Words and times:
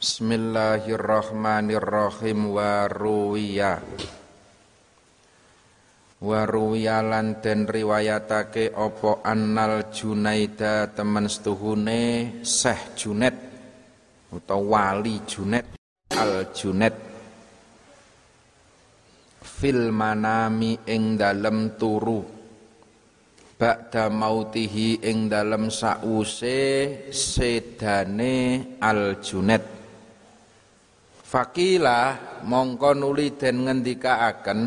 Bismillahirrahmanirrahim. 0.00 2.56
Wa 2.56 2.88
ruwiya 2.88 3.84
wa 6.24 6.40
ruwiya 6.48 7.04
lan 7.04 7.44
den 7.44 7.68
riwayatake 7.68 8.72
apa 8.72 9.20
annal 9.20 9.92
Junaida 9.92 10.88
temen 10.88 11.28
setuhune 11.28 12.32
Syekh 12.40 12.96
Junaid 12.96 13.36
utawa 14.32 14.96
wali 14.96 15.20
Junaid 15.28 15.68
al 16.16 16.48
Junaid. 16.48 16.96
Fil 19.44 19.92
manami 19.92 20.80
ing 20.88 21.20
dalem 21.20 21.76
turu. 21.76 22.24
Ba'da 23.60 24.08
mautihi 24.08 25.04
ing 25.04 25.28
dalem 25.28 25.68
sause 25.68 26.56
sedane 27.12 28.64
al 28.80 29.20
Junaid 29.20 29.79
Fakila 31.30 32.18
mongko 32.42 32.90
nuli 32.98 33.38
den 33.38 33.62
ngendikaaken 33.62 34.60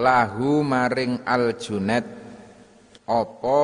lahu 0.00 0.64
maring 0.64 1.28
al 1.28 1.52
junet 1.60 2.08
apa? 3.04 3.60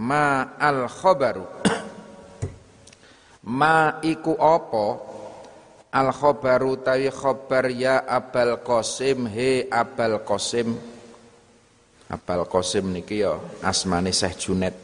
Ma 0.00 0.56
al 0.56 0.88
khabaru 0.88 1.44
ma 3.52 4.00
iku 4.00 4.32
apa? 4.40 4.86
Al 5.92 6.08
khabaru 6.16 6.80
tawi 6.80 7.12
khabar 7.12 7.68
ya 7.68 8.08
abal 8.08 8.60
qasim 8.64 9.28
he 9.28 9.68
abal 9.68 10.24
qasim. 10.24 10.72
Abal 12.08 12.48
qasim 12.48 12.96
niki 12.96 13.20
ya 13.20 13.36
asmane 13.66 14.14
Syekh 14.14 14.38
Junet 14.38 14.76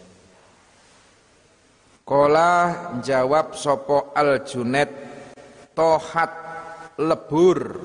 Kola 2.03 2.51
jawab 2.99 3.55
sopo 3.55 4.11
al 4.11 4.43
Junet 4.43 5.12
tohat 5.77 6.33
lebur. 7.01 7.81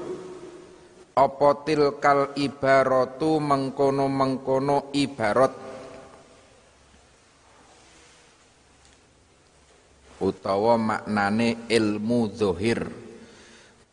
Apa 1.18 1.66
tilkal 1.66 2.38
ibaratu 2.38 3.42
mengkono-mengkono 3.42 4.94
ibarat? 4.94 5.54
Utawa 10.22 10.78
maknane 10.78 11.66
ilmu 11.70 12.30
zohir 12.30 13.08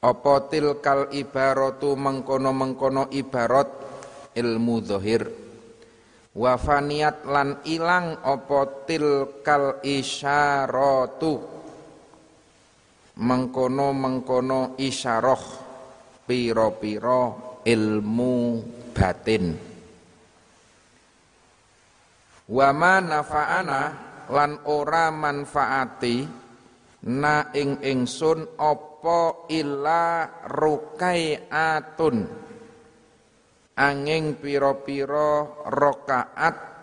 apa 0.05 0.53
tilkal 0.53 1.09
ibaratu 1.17 1.97
mengkono-mengkono 1.97 3.09
ibarat? 3.09 3.73
Ilmu 4.37 4.77
zohir 4.85 5.25
wafaniat 6.37 7.25
lan 7.25 7.63
ilang 7.65 8.19
apa 8.21 8.85
tilkal 8.85 9.81
isyaratu 9.81 11.54
mengkono-mengkono 13.19 14.75
isyaroh 14.79 15.45
piro-piro 16.27 17.23
ilmu 17.63 18.37
batin. 18.91 19.45
Wama 22.45 22.95
nafa'ana 23.01 23.83
lan 24.29 24.53
ora 24.69 25.09
manfaati 25.09 26.17
na 27.05 27.53
ing 27.53 27.81
ingsun 27.85 28.57
apa 28.61 29.49
illa 29.53 30.29
atun 31.49 32.17
angin 33.77 34.39
piro-piro 34.39 35.65
rokaat 35.69 36.74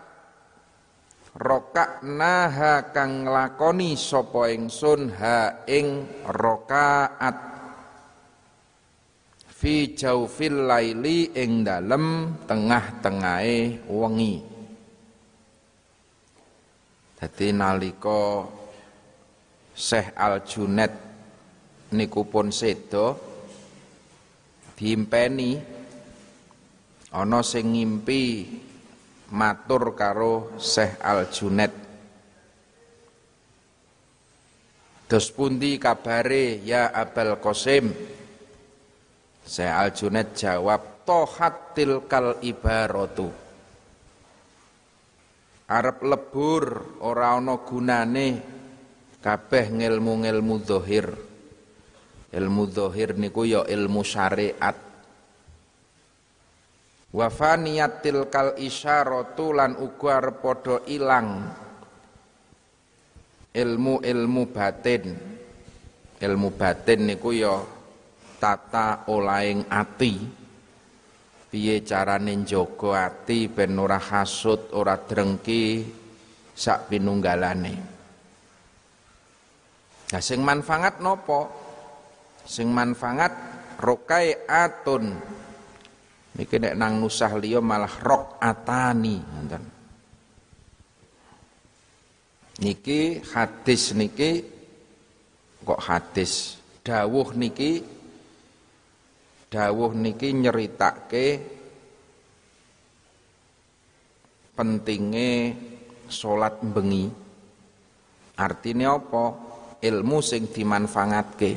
Roka 1.32 2.04
naha 2.04 2.92
kang 2.92 3.24
lakoni 3.24 3.96
sapa 3.96 4.52
ingsun 4.52 5.16
ha 5.16 5.64
ing 5.64 6.04
rokaat. 6.28 7.36
Fi 9.48 9.96
jaufil 9.96 10.68
laili 10.68 11.32
ing 11.32 11.64
dalem 11.64 12.36
tengah-tengahe 12.44 13.88
wengi. 13.88 14.44
Dadi 17.16 17.48
nalika 17.56 18.44
Syekh 19.72 20.12
Al 20.18 20.44
Junet 20.44 20.92
niku 21.96 22.28
pun 22.28 22.52
sedo 22.52 23.16
diimpeni. 24.76 25.80
Ana 27.12 27.40
sing 27.40 27.72
ngimpi 27.72 28.24
matur 29.32 29.96
karo 29.96 30.54
Syekh 30.60 31.00
Al 31.00 31.26
Junet 31.32 31.72
Dos 35.12 35.28
pundi 35.28 35.76
kabare 35.76 36.64
ya 36.64 36.88
Abel 36.88 37.36
Qasim? 37.36 37.92
Syekh 39.44 39.68
Al 39.68 39.92
Junet 39.92 40.32
jawab 40.32 41.04
tohat 41.04 41.76
tilkal 41.76 42.40
ibaratu. 42.40 43.28
Arab 45.68 46.00
lebur 46.00 46.96
ora 47.04 47.36
ana 47.36 47.60
gunane 47.60 48.40
kabeh 49.20 49.68
ngilmu-ngilmu 49.68 50.56
zahir. 50.64 51.12
Ilmu 52.32 52.64
zahir 52.72 53.12
niku 53.12 53.44
ya 53.44 53.68
ilmu 53.68 54.00
syariat 54.00 54.91
wa 57.12 57.28
faniyatil 57.28 58.32
kal 58.32 58.56
isyaratu 58.56 59.52
lan 59.52 59.76
uga 59.76 60.18
arep 60.18 60.36
padha 60.40 60.76
ilang 60.88 61.28
ilmu-ilmu 63.52 64.42
batin. 64.48 65.04
Ilmu 66.22 66.48
batin 66.54 67.00
niku 67.12 67.36
ya 67.36 67.60
tata 68.40 69.04
olaing 69.10 69.68
ati. 69.68 70.14
Piye 71.52 71.84
carane 71.84 72.32
njaga 72.32 73.12
ati 73.12 73.52
ben 73.52 73.76
ora 73.76 74.00
hasud 74.00 74.72
ora 74.72 74.96
drengki 74.96 75.84
sak 76.56 76.88
pinunggalane? 76.88 77.74
Nah 80.12 80.22
sing 80.24 80.40
manfaat 80.40 81.04
nopo 81.04 81.40
sing 82.48 82.72
manfaat 82.72 83.32
rokai 83.84 84.48
atun 84.48 85.12
Niki 86.32 86.56
nek 86.56 86.74
nang 86.80 86.96
nusah 86.96 87.36
liya 87.36 87.60
malah 87.60 87.92
rok 88.00 88.40
atani 88.40 89.20
ngoten. 89.20 89.64
Niki 92.64 93.20
hadis 93.20 93.92
niki 93.92 94.30
kok 95.60 95.80
hadis 95.82 96.56
dawuh 96.80 97.36
niki 97.36 97.84
dawuh 99.52 99.92
niki 99.92 100.32
nyeritake 100.32 101.26
pentinge 104.56 105.32
salat 106.08 106.56
bengi. 106.64 107.12
Artinya 108.40 108.96
apa? 108.96 109.24
Ilmu 109.84 110.18
sing 110.24 110.48
dimanfaatke. 110.48 111.52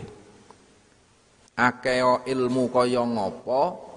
Akeh 1.56 2.04
ilmu 2.28 2.68
kaya 2.68 3.08
ngopo 3.08 3.95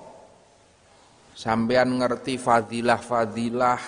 sampean 1.38 2.02
ngerti 2.02 2.34
fadilah-fadilah 2.34 3.82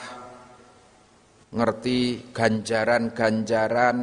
ngerti 1.51 2.31
ganjaran-ganjaran. 2.31 3.99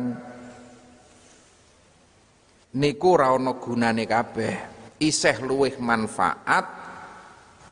Niku 2.75 3.11
ra 3.15 3.31
ana 3.31 3.55
gunane 3.55 4.03
kabeh. 4.03 4.75
Isih 4.99 5.45
luwih 5.45 5.79
manfaat 5.79 6.65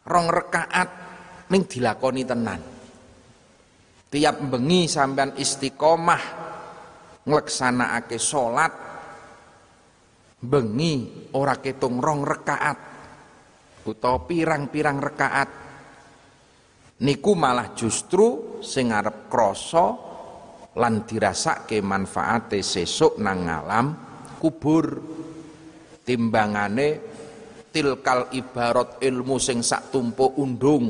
rong 0.07 0.27
rekaat 0.31 0.89
ning 1.51 1.67
dilakoni 1.67 2.23
tenan. 2.23 2.61
Tiap 4.07 4.35
bengi 4.47 4.87
sampean 4.87 5.35
istiqomah 5.35 6.23
ngleksanakake 7.25 8.15
salat 8.21 8.73
bengi 10.39 11.27
ora 11.33 11.57
ketung 11.59 11.97
rong 11.99 12.21
rekaat 12.23 12.77
utawa 13.89 14.21
pirang-pirang 14.29 15.01
rekaat 15.01 15.64
niku 17.03 17.35
malah 17.35 17.75
justru 17.75 18.59
sing 18.63 18.95
arep 18.95 19.27
krasa 19.27 19.87
lan 20.75 21.03
dirasake 21.03 21.79
manfaate 21.83 22.63
sesuk 22.63 23.19
nang 23.19 23.47
alam 23.47 23.85
kubur. 24.39 24.85
Timbangane 26.05 27.01
tilkal 27.73 28.29
ibarat 28.37 29.01
ilmu 29.01 29.41
sing 29.41 29.65
sak 29.65 29.89
tumpuk 29.89 30.37
undung. 30.37 30.85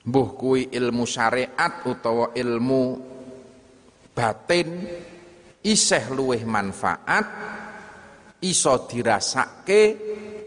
Mbuh 0.00 0.28
kuwi 0.36 0.68
ilmu 0.68 1.08
syariat 1.08 1.80
utawa 1.88 2.36
ilmu 2.36 2.82
batin 4.12 4.68
isih 5.64 6.12
luwih 6.12 6.44
manfaat 6.44 7.26
iso 8.44 8.74
dirasake 8.88 9.82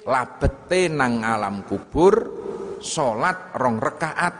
labete 0.05 0.89
nang 0.89 1.21
alam 1.25 1.65
kubur 1.65 2.42
salat 2.83 3.55
rong 3.55 3.79
rekaat. 3.79 4.35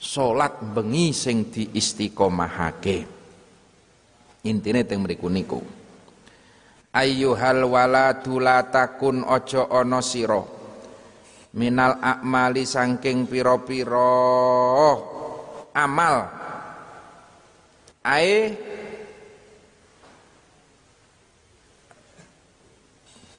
Salat 0.00 0.60
bengi 0.76 1.16
sing 1.16 1.48
diistiqomahake. 1.48 2.98
Intine 4.44 4.84
teng 4.84 5.04
mriku 5.04 5.28
niku. 5.32 5.60
Ayyuhal 6.92 7.64
waladu 7.64 8.40
la 8.40 8.64
takun 8.68 9.24
aja 9.24 9.68
ana 9.72 10.00
sira. 10.04 10.40
Minal 11.56 11.98
akmali 12.00 12.64
saking 12.64 13.28
pira-pira. 13.28 14.16
Amal. 15.76 16.16
Ae. 18.04 18.38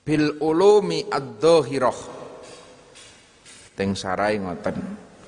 Bil 0.02 0.42
ulumi 0.42 1.06
ad-dhahirah 1.10 2.21
teng 3.82 3.98
sarai 3.98 4.38
ngoten. 4.38 4.78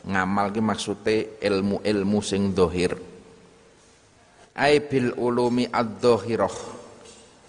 Ngamal 0.05 0.53
ki 0.53 0.61
maksude 0.61 1.41
ilmu-ilmu 1.41 2.19
sing 2.21 2.53
dhahir 2.53 2.93
ai 4.53 4.77
bil 4.85 5.17
ulumi 5.17 5.65
ad-dhahirah 5.65 6.57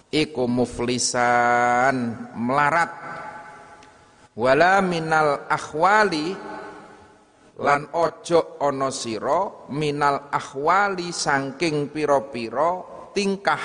iku 0.09 0.49
muflisan 0.49 2.25
melarat. 2.33 2.91
Wala 4.35 4.81
minal 4.81 5.47
akhwali 5.47 6.35
lan 7.61 7.87
ojo 7.95 8.59
ana 8.59 8.91
sira 8.91 9.69
minal 9.71 10.27
akhwali 10.33 11.13
saking 11.13 11.87
pira-pira 11.93 12.81
tingkah. 13.15 13.63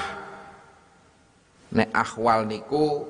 Nek 1.75 1.91
akhwal 1.91 2.47
niku 2.47 3.03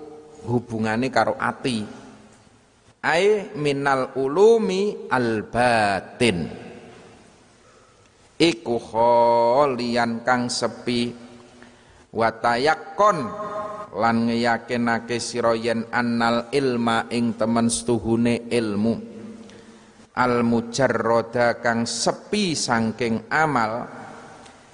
hubungane 0.49 1.13
karo 1.13 1.37
ati 1.37 2.00
ai 3.01 3.57
minal 3.57 4.13
ulumi 4.21 5.09
al 5.09 5.49
batin 5.49 6.39
iku 8.41 8.81
kholian 8.81 10.25
kang 10.25 10.49
sepi. 10.49 11.29
Watayakon 12.11 13.19
lan 13.95 14.27
ngeyakinake 14.27 15.23
sira 15.23 15.55
yen 15.55 15.87
annal 15.95 16.51
ilma 16.51 17.07
ing 17.07 17.39
temen 17.39 17.71
setuhune 17.71 18.51
ilmu. 18.51 18.95
Al 20.19 20.43
mujarrada 20.43 21.63
kang 21.63 21.87
sepi 21.87 22.59
saking 22.59 23.31
amal 23.31 23.87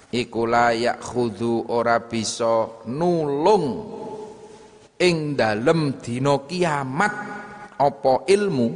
iku 0.09 0.49
layak 0.49 0.97
khudu 1.05 1.69
ora 1.69 2.01
bisa 2.01 2.89
nulung 2.89 3.67
ing 4.97 5.37
dalem 5.37 6.01
dina 6.01 6.41
kiamat 6.49 7.36
apa 7.77 8.25
ilmu? 8.29 8.69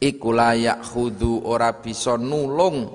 Iku 0.00 0.28
layak 0.32 0.80
khudu 0.80 1.44
ora 1.44 1.76
bisa 1.76 2.16
nulung 2.16 2.88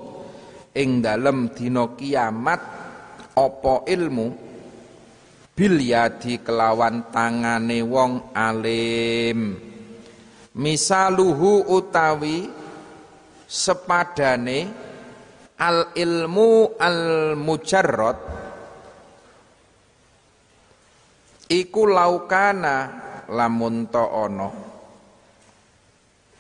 ing 0.74 0.90
dalem 1.06 1.54
dina 1.54 1.94
kiamat. 1.94 2.62
Apa 3.36 3.84
ilmu? 3.86 4.28
Bil 5.56 5.76
yadi 5.80 6.40
kelawan 6.44 7.12
tangane 7.12 7.80
wong 7.84 8.32
alim. 8.36 9.56
Misaluhu 10.56 11.68
utawi 11.68 12.48
sepadane 13.44 14.60
al 15.60 15.96
ilmu 15.96 16.80
al 16.80 17.00
mujarrad. 17.40 18.20
Iku 21.46 21.82
laukana 21.86 23.05
lamun 23.30 23.90
ana. 23.92 24.50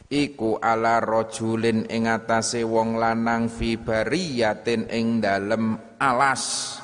Iku 0.05 0.61
ala 0.61 1.01
rajulin 1.01 1.89
ing 1.89 2.05
atase 2.05 2.61
wong 2.61 3.01
lanang 3.01 3.49
fi 3.49 3.73
bariyatin 3.73 4.85
ing 4.93 5.17
dalem 5.17 5.97
alas. 5.97 6.77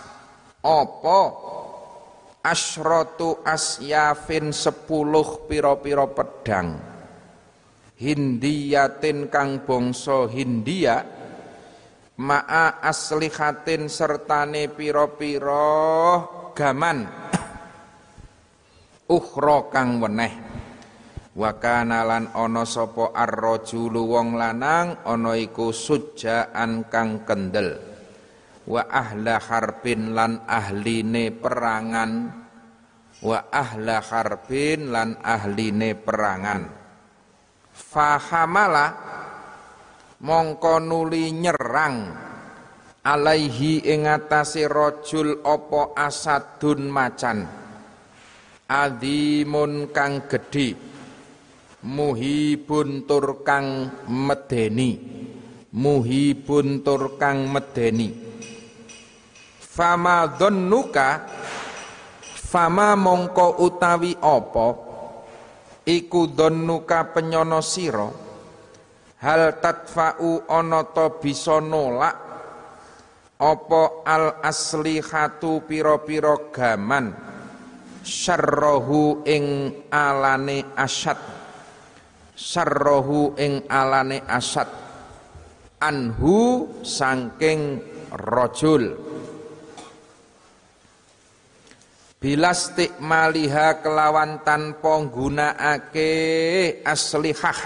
Apa? 0.66 1.22
Asyratu 2.42 3.46
asyafin 3.46 4.50
sepuluh 4.50 5.46
piro-piro 5.46 6.10
pedang. 6.18 6.82
Hindiyatin 8.02 9.30
kang 9.30 9.62
bangsa 9.62 10.26
Hindia. 10.26 11.06
Ma'a 12.18 12.82
aslihatin 12.82 13.86
sertane 13.86 14.70
piro-piro 14.74 15.70
gaman 16.58 17.06
ukhra 19.12 19.68
kang 19.68 20.00
weneh. 20.00 20.32
Wa 21.36 21.60
kana 21.60 22.08
lan 22.08 22.32
ana 22.32 22.64
sapa 22.64 23.12
ar-rajulu 23.12 24.04
wong 24.08 24.40
lanang 24.40 25.04
ana 25.04 25.36
iku 25.36 25.76
sujaan 25.76 26.88
kang 26.88 27.28
kendel. 27.28 27.80
Wa 28.68 28.88
ahla 28.88 29.40
harbin 29.40 30.16
lan 30.16 30.48
ahline 30.48 31.36
perangan. 31.36 32.12
Wa 33.20 33.52
ahla 33.52 34.00
harbin 34.00 34.92
lan 34.92 35.20
ahline 35.20 35.96
perangan. 36.00 36.62
Fahamala 37.72 38.88
mongko 40.20 40.84
nuli 40.84 41.32
nyerang 41.32 42.12
alaihi 43.02 43.88
ing 43.88 44.06
atase 44.06 44.68
rajul 44.70 45.42
apa 45.42 45.96
asadun 45.98 46.92
macan 46.92 47.61
adimun 48.72 49.92
kang 49.92 50.32
gedhe 50.32 50.80
muhibun 51.84 53.04
tur 53.04 53.44
kang 53.44 53.92
medeni 54.08 54.96
muhibun 55.76 56.80
tur 56.84 57.20
kang 57.20 57.52
medeni. 57.52 58.32
Fama 59.60 60.28
dhannuka 60.28 61.28
fama 62.36 62.96
mongko 63.00 63.64
utawi 63.64 64.16
apa 64.20 64.68
iku 65.88 66.28
dhannuka 66.28 67.16
penyono 67.16 67.64
sira 67.64 68.12
hal 69.24 69.44
tadfa'u 69.64 70.52
ana 70.52 70.84
ta 70.92 71.08
bisa 71.16 71.64
nolak 71.64 72.16
apa 73.40 73.82
al 74.04 74.44
aslihatu 74.44 75.64
pira-pira 75.64 76.52
gaman 76.52 77.31
syarrahu 78.04 79.26
ing 79.26 79.46
alane 79.90 80.66
asyad. 80.78 81.42
Sarrohu 82.42 83.38
ing 83.38 83.70
alane 83.70 84.26
asad 84.26 84.66
anhu 85.78 86.66
sangking 86.82 87.78
rojul. 88.10 88.98
Bilastik 92.22 92.98
maliha 92.98 93.82
kelawan 93.82 94.42
tanpa 94.42 95.06
nggunakake 95.06 96.12
aslihah. 96.82 97.60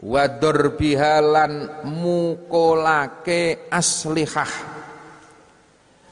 Wador 0.00 0.80
bihalan 0.80 1.84
mukolake 1.84 3.68
aslihah 3.68 4.79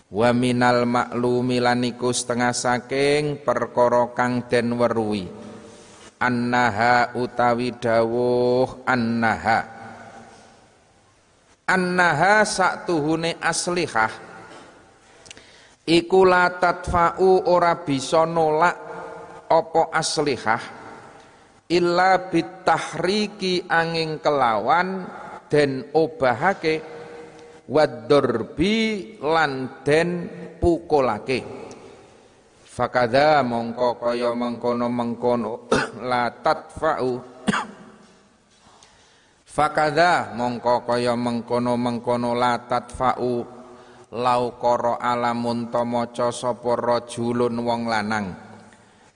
wa 0.08 0.32
minal 0.32 0.88
maklumi 0.88 1.60
laniku 1.60 2.08
setengah 2.08 2.56
saking 2.56 3.44
perkara 3.44 4.08
kang 4.16 4.48
den 4.48 4.72
weruhi. 4.76 5.28
Annaha 6.18 7.14
utawi 7.14 7.76
dawuh 7.78 8.82
annaha. 8.88 9.60
Annaha 11.68 12.42
saktuhune 12.42 13.38
aslihah. 13.38 14.10
Iku 15.88 16.20
la 16.26 16.52
tadfa'u 16.52 17.48
ora 17.48 17.78
bisa 17.80 18.26
nolak 18.26 18.76
apa 19.46 19.82
aslihah. 19.94 20.62
Illa 21.68 22.32
bitahriki 22.32 23.68
angin 23.68 24.18
kelawan 24.18 25.04
den 25.52 25.92
obahake 25.92 26.97
wadurbi 27.68 28.74
lan 29.20 29.84
den 29.84 30.10
pukulake. 30.56 31.44
Fakada 32.64 33.44
mongko 33.44 34.00
kaya 34.00 34.32
mengkono-mengkono. 34.32 35.68
La 36.10 36.30
tadfa'u 36.30 37.12
fakada 39.44 40.32
mongko 40.38 40.86
kaya 40.86 41.18
mengkono-mengkono. 41.18 42.38
La 42.38 42.54
tadfa'u 42.64 43.34
lau 44.14 44.44
koro 44.56 44.94
alamun 44.96 45.68
to 45.74 45.82
maca 45.84 46.30
sapa 46.30 46.78
rajulun 46.78 47.58
wong 47.60 47.82
lanang. 47.90 48.26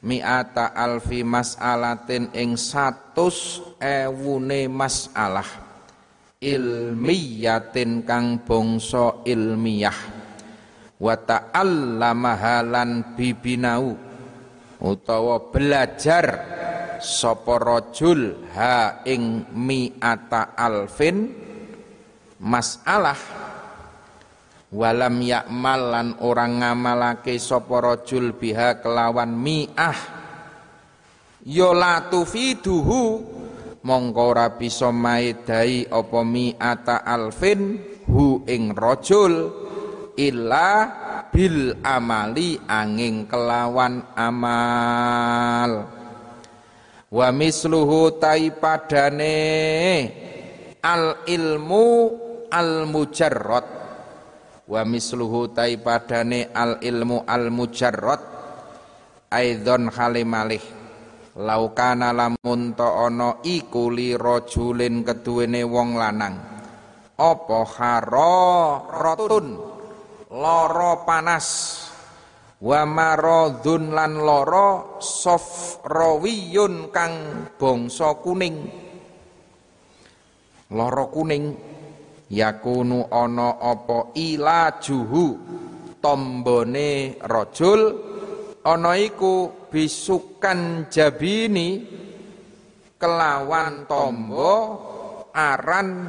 Mi'ata 0.02 0.74
alfi 0.74 1.22
mas'alatin 1.22 2.34
ing 2.34 2.58
satus 2.58 3.62
ewune 3.78 4.66
mas'alah 4.66 5.61
ilmiyatin 6.42 8.02
kang 8.02 8.42
bangsa 8.42 9.22
ilmiah. 9.22 9.94
Wa 10.98 11.14
ta'allamaha 11.14 12.66
lan 12.66 13.14
bibinau 13.14 13.94
utawa 14.82 15.50
belajar 15.54 16.26
sapa 16.98 17.58
rajul 17.58 18.50
ha 18.54 19.02
ing 19.06 19.46
mi'ata 19.54 20.58
alfin 20.58 21.30
masalah. 22.42 23.18
Walam 24.72 25.20
yakmal 25.20 25.82
lan 25.92 26.08
orang 26.24 26.64
ngamalake 26.64 27.36
sapa 27.36 27.82
rajul 27.82 28.32
biha 28.32 28.80
kelawan 28.80 29.30
mi'ah. 29.30 29.98
Ya 31.42 31.74
la 31.74 32.06
tufiduhu 32.06 33.41
mongko 33.82 34.22
ora 34.34 34.54
bisa 34.54 34.94
maedai 34.94 35.90
apa 35.90 36.20
mi'ata 36.22 37.02
alfin 37.02 37.82
hu 38.06 38.46
ing 38.46 38.74
rajul 38.78 39.50
illa 40.14 40.70
bil 41.34 41.82
amali 41.82 42.58
angin 42.66 43.26
kelawan 43.26 44.14
amal. 44.14 45.72
Wa 47.12 47.28
misluhu 47.28 48.16
tai 48.16 48.56
padane 48.56 49.36
al 50.80 51.28
ilmu 51.28 51.86
al 52.48 52.88
mujarrad. 52.88 53.66
Wa 54.64 54.80
misluhu 54.88 55.52
tai 55.52 55.76
padane 55.76 56.48
al 56.54 56.80
ilmu 56.80 57.28
al 57.28 57.52
mujarrad. 57.52 58.22
Aidon 59.32 59.88
halimalih 59.92 60.81
laukana 61.36 62.12
lamun 62.12 62.76
to 62.76 62.84
ana 62.84 63.40
iku 63.40 63.88
li 63.88 64.12
rajulin 64.16 65.04
keduwene 65.06 65.64
wong 65.64 65.96
lanang. 65.96 66.36
Apa 67.16 67.58
haro 67.78 68.44
rotun 68.90 69.46
loro 70.32 70.92
panas. 71.08 71.48
Wa 72.62 72.86
maradun 72.86 73.90
lan 73.90 74.22
loro 74.22 74.98
sofrawiyun 75.02 76.94
kang 76.94 77.14
bangsa 77.58 78.22
kuning. 78.22 78.70
Loro 80.70 81.10
kuning 81.10 81.58
yakunu 82.30 83.10
ana 83.10 83.58
apa 83.58 84.14
ilajuhu 84.14 85.24
tombone 85.98 87.18
rajul 87.18 88.11
ana 88.62 88.94
iku 88.94 89.66
bisukan 89.70 90.86
jabini 90.86 91.82
kelawan 92.98 93.86
tombo 93.90 94.54
aran 95.34 96.06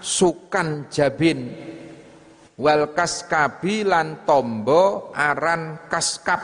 sukan 0.00 0.88
jabin. 0.88 1.68
Wal 2.60 2.92
kaskabi 2.92 3.88
tombo 4.28 5.12
aran 5.16 5.80
kaskap 5.88 6.40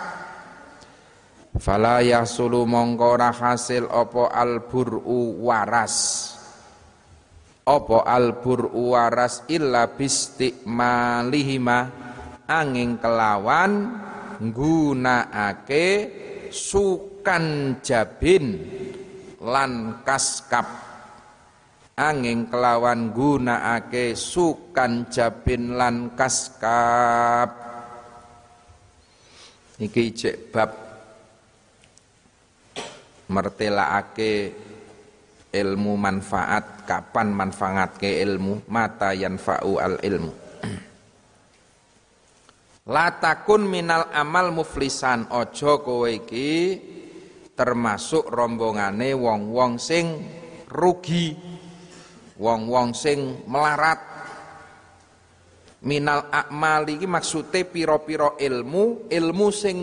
fala 1.61 2.01
yasulu 2.01 2.65
mongko 2.69 3.17
hasil 3.21 3.89
apa 3.89 4.29
alburu 4.33 5.45
waras. 5.45 6.33
Apa 7.67 8.07
albur 8.07 8.71
waras 8.71 9.43
illa 9.51 9.91
bistiqmalihima 9.91 11.91
angin 12.47 12.95
kelawan 12.97 13.91
nggunakake 14.41 15.87
sukan 16.53 17.79
jabin 17.83 18.47
lan 19.43 20.03
kaskap. 20.03 20.67
Angin 21.97 22.53
kelawan 22.53 23.17
gunakake 23.17 24.13
sukan 24.13 25.09
jabin 25.09 25.81
lan 25.81 26.13
kaskap. 26.13 27.51
Iki 29.81 30.05
cek 30.13 30.37
bab 30.53 30.71
mertelaake 33.33 34.53
ilmu 35.53 35.93
manfaat. 35.97 36.85
Kapan 36.87 37.35
manfaat 37.35 37.99
ke 37.99 38.23
ilmu? 38.23 38.71
Mata 38.71 39.11
yanfa'u 39.11 39.83
al 39.83 39.99
ilmu 39.99 40.46
latakun 42.87 43.67
minal 43.67 44.07
amal 44.15 44.55
muflisan. 44.55 45.27
Ojo 45.35 45.83
kowe 45.83 46.07
iki 46.07 46.79
termasuk 47.57 48.29
rombongane 48.31 49.17
wong-wong 49.17 49.81
sing 49.81 50.21
rugi 50.71 51.35
wong-wong 52.39 52.95
sing 52.95 53.43
melarat. 53.51 54.15
Minal 55.87 56.33
akmal 56.33 56.89
iki 56.89 57.07
maksude 57.07 57.69
piro-piro 57.69 58.41
ilmu 58.41 59.11
ilmu 59.11 59.49
sing 59.53 59.77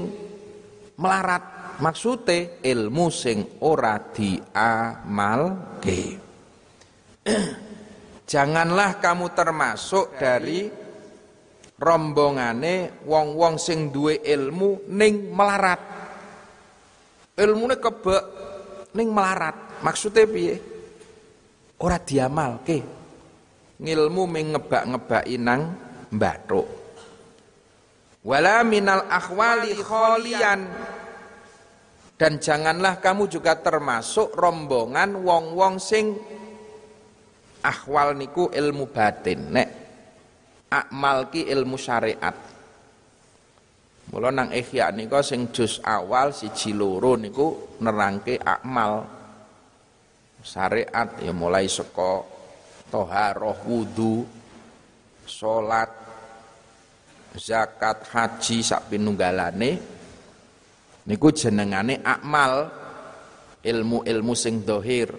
melarat. 0.99 1.43
Maksude 1.73 2.61
ilmu 2.61 3.09
sing 3.09 3.57
ora 3.65 3.97
diamalke. 3.97 6.01
Janganlah 8.33 9.01
kamu 9.01 9.33
termasuk 9.33 10.21
dari 10.21 10.82
rombongane 11.83 13.03
wong-wong 13.03 13.59
sing 13.59 13.91
duwe 13.91 14.23
ilmu 14.23 14.87
ning 14.87 15.35
melarat. 15.35 15.81
Ilmune 17.35 17.75
kebek 17.75 18.23
ning 18.95 19.11
melarat. 19.11 19.83
Maksudnya 19.83 20.23
piye? 20.23 20.55
Ora 21.83 21.99
diamalke. 21.99 22.79
Ngilmu 23.83 24.23
ming 24.31 24.55
ngebak-ngebaki 24.55 25.35
nang 25.35 25.61
mbathuk. 26.07 26.67
Wala 28.23 28.63
minal 28.63 29.03
akhwali 29.11 29.75
kholian. 29.75 30.61
Dan 32.15 32.39
janganlah 32.39 33.03
kamu 33.03 33.27
juga 33.27 33.59
termasuk 33.59 34.31
rombongan 34.39 35.19
wong-wong 35.19 35.75
sing 35.75 36.15
ahwal 37.59 38.15
niku 38.15 38.47
ilmu 38.47 38.87
batin 38.87 39.51
nek 39.51 39.82
akmal 40.73 41.29
ki 41.29 41.45
ilmu 41.45 41.77
syariat. 41.77 42.33
Mula 44.09 44.29
nang 44.33 44.49
ihya 44.49 44.89
niku 44.89 45.21
sing 45.21 45.53
juz 45.53 45.77
awal 45.85 46.33
siji 46.33 46.73
loro 46.73 47.13
niku 47.17 47.77
nerangke 47.81 48.41
akmal 48.41 49.05
syariat 50.41 51.17
ya 51.21 51.31
mulai 51.31 51.69
saka 51.69 52.25
toharoh 52.91 53.57
wudu 53.63 54.27
salat 55.23 55.89
zakat 57.37 58.05
haji 58.09 58.57
sak 58.65 58.89
pinunggalane. 58.89 59.71
Niku 61.03 61.35
jenengane 61.35 61.99
akmal 61.99 62.69
ilmu-ilmu 63.63 64.33
sing 64.35 64.63
dohir. 64.63 65.11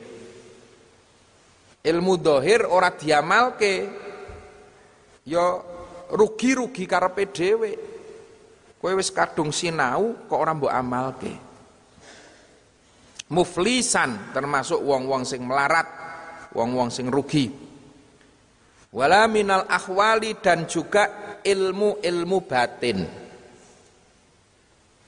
Ilmu 1.85 2.13
dohir 2.17 2.65
ora 2.65 2.89
diamalke 2.95 4.04
ya 5.25 5.59
rugi-rugi 6.13 6.85
karepe 6.85 7.33
dhewe. 7.33 7.73
Kowe 8.79 8.93
wis 9.01 9.09
kadung 9.09 9.49
sinau 9.49 10.29
kok 10.29 10.37
ora 10.37 10.53
mbok 10.53 10.73
amalke? 10.73 11.33
Muflisan 13.33 14.37
termasuk 14.37 14.85
wong-wong 14.85 15.25
sing 15.25 15.41
melarat 15.49 15.89
wong-wong 16.53 16.93
sing 16.93 17.09
rugi. 17.09 17.49
Wala 18.95 19.27
minal 19.27 19.65
akhwali 19.67 20.39
dan 20.39 20.69
juga 20.69 21.37
ilmu-ilmu 21.43 22.39
batin. 22.45 22.99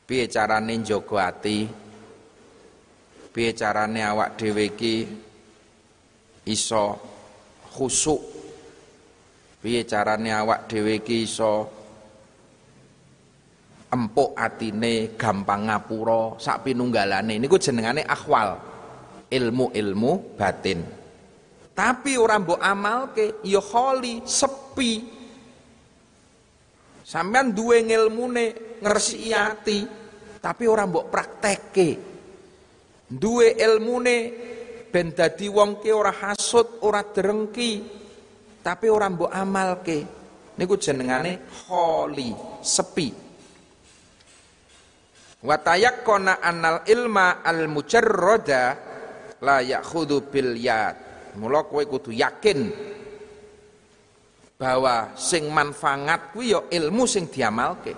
Piye 0.07 0.25
carane 0.27 0.75
njaga 0.81 1.19
ati? 1.29 1.69
Piye 3.31 3.51
carane 3.53 4.01
awak 4.01 4.41
dhewe 4.41 4.73
iki 4.73 4.95
iso 6.49 6.85
khusuk 7.77 8.36
piye 9.67 9.83
carane 9.83 10.31
awak 10.31 10.71
dhewe 10.71 11.03
iki 11.03 11.27
iso 11.27 11.67
empuk 13.91 14.39
atine 14.39 15.19
gampang 15.19 15.67
ngapura 15.67 16.39
sak 16.39 16.71
pinunggalane? 16.71 17.35
Niku 17.43 17.59
jenengane 17.59 18.07
akhwal 18.07 18.63
ilmu-ilmu 19.27 20.39
batin. 20.39 20.87
Tapi 21.75 22.15
orang 22.15 22.47
mbok 22.47 22.63
amalke 22.63 23.43
ya 23.43 23.59
kholi 23.59 24.23
sepi. 24.23 25.19
Sampean 27.03 27.51
duwe 27.51 27.83
ngilmune 27.83 28.79
ngresiki 28.79 29.35
ati 29.35 29.79
tapi 30.39 30.71
orang 30.71 30.95
mbok 30.95 31.07
praktekke 31.11 31.89
duwe 33.11 33.59
ilmune 33.59 34.19
ben 34.95 35.11
dadi 35.11 35.51
wong 35.51 35.83
ki 35.83 35.91
ora 35.91 36.15
hasud 36.15 36.83
ora 36.87 37.03
drengki 37.03 38.06
tapi 38.67 38.91
orang 38.91 39.15
mbok 39.15 39.31
amalke 39.31 39.99
niku 40.59 40.75
jenengane 40.75 41.47
kholi 41.47 42.35
sepi. 42.67 43.15
Wa 45.47 45.55
tayakkona 45.63 46.43
annal 46.43 46.83
ilma 46.91 47.47
al 47.47 47.71
mujarrada 47.71 48.63
la 49.39 49.63
ya'khudhu 49.63 50.27
bil 50.27 50.59
yad. 50.59 50.99
Mula 51.39 51.63
kowe 51.71 51.87
kudu 51.87 52.11
yakin 52.11 52.59
bahwa 54.59 55.15
sing 55.15 55.47
manfaat 55.47 56.35
kuwi 56.35 56.51
ya 56.51 56.67
ilmu 56.67 57.07
sing 57.07 57.31
diamalke. 57.31 57.95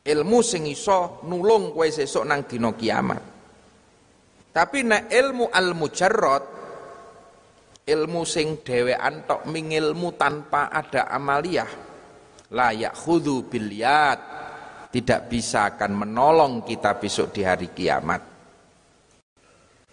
Ilmu 0.00 0.38
sing 0.40 0.64
iso 0.64 1.20
nulung 1.28 1.76
kowe 1.76 1.84
sesuk 1.92 2.24
nang 2.24 2.48
dina 2.48 2.72
kiamat. 2.72 3.22
Tapi 4.48 4.78
nek 4.80 5.12
ilmu 5.12 5.52
al 5.52 5.76
mujarrad 5.76 6.59
ilmu 7.90 8.22
sing 8.22 8.62
dhewean 8.62 9.26
tok 9.26 9.50
mingilmu 9.50 10.14
tanpa 10.14 10.70
ada 10.70 11.10
amaliyah. 11.10 11.70
Layak 12.50 12.94
khudu 12.94 13.46
bilyat 13.46 14.18
tidak 14.90 15.30
bisa 15.30 15.74
akan 15.74 16.06
menolong 16.06 16.66
kita 16.66 16.98
besok 16.98 17.30
di 17.34 17.42
hari 17.46 17.70
kiamat. 17.70 18.22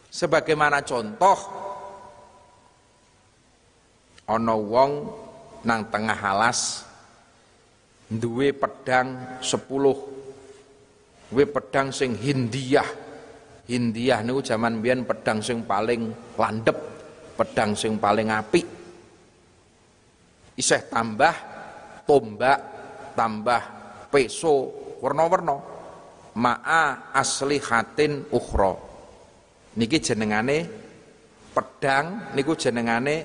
Sebagaimana 0.09 0.81
contoh 0.81 1.37
ono 4.27 4.55
wong 4.57 4.91
nang 5.69 5.81
tengah 5.93 6.17
alas 6.17 6.83
duwe 8.09 8.55
pedang 8.55 9.39
sepuluh 9.43 9.95
duwe 11.29 11.45
pedang 11.45 11.91
sing 11.91 12.15
Hindiah 12.15 12.87
Hindiah 13.67 14.23
niku 14.23 14.39
zaman 14.39 14.79
biyen 14.79 15.03
pedang 15.03 15.43
sing 15.43 15.67
paling 15.67 16.15
landep 16.39 16.96
pedang 17.37 17.77
sing 17.77 18.01
paling 18.01 18.33
apik. 18.33 18.65
Isih 20.57 20.89
tambah 20.89 21.35
tombak 22.09 22.59
tambah 23.13 23.61
peso 24.09 24.73
warna-warna 25.05 25.57
ma'a 26.33 27.13
asli 27.13 27.61
hatin 27.61 28.25
ukhra. 28.33 28.73
Niki 29.77 30.01
jenengane 30.01 30.65
pedang 31.53 32.33
niku 32.33 32.57
jenengane 32.57 33.15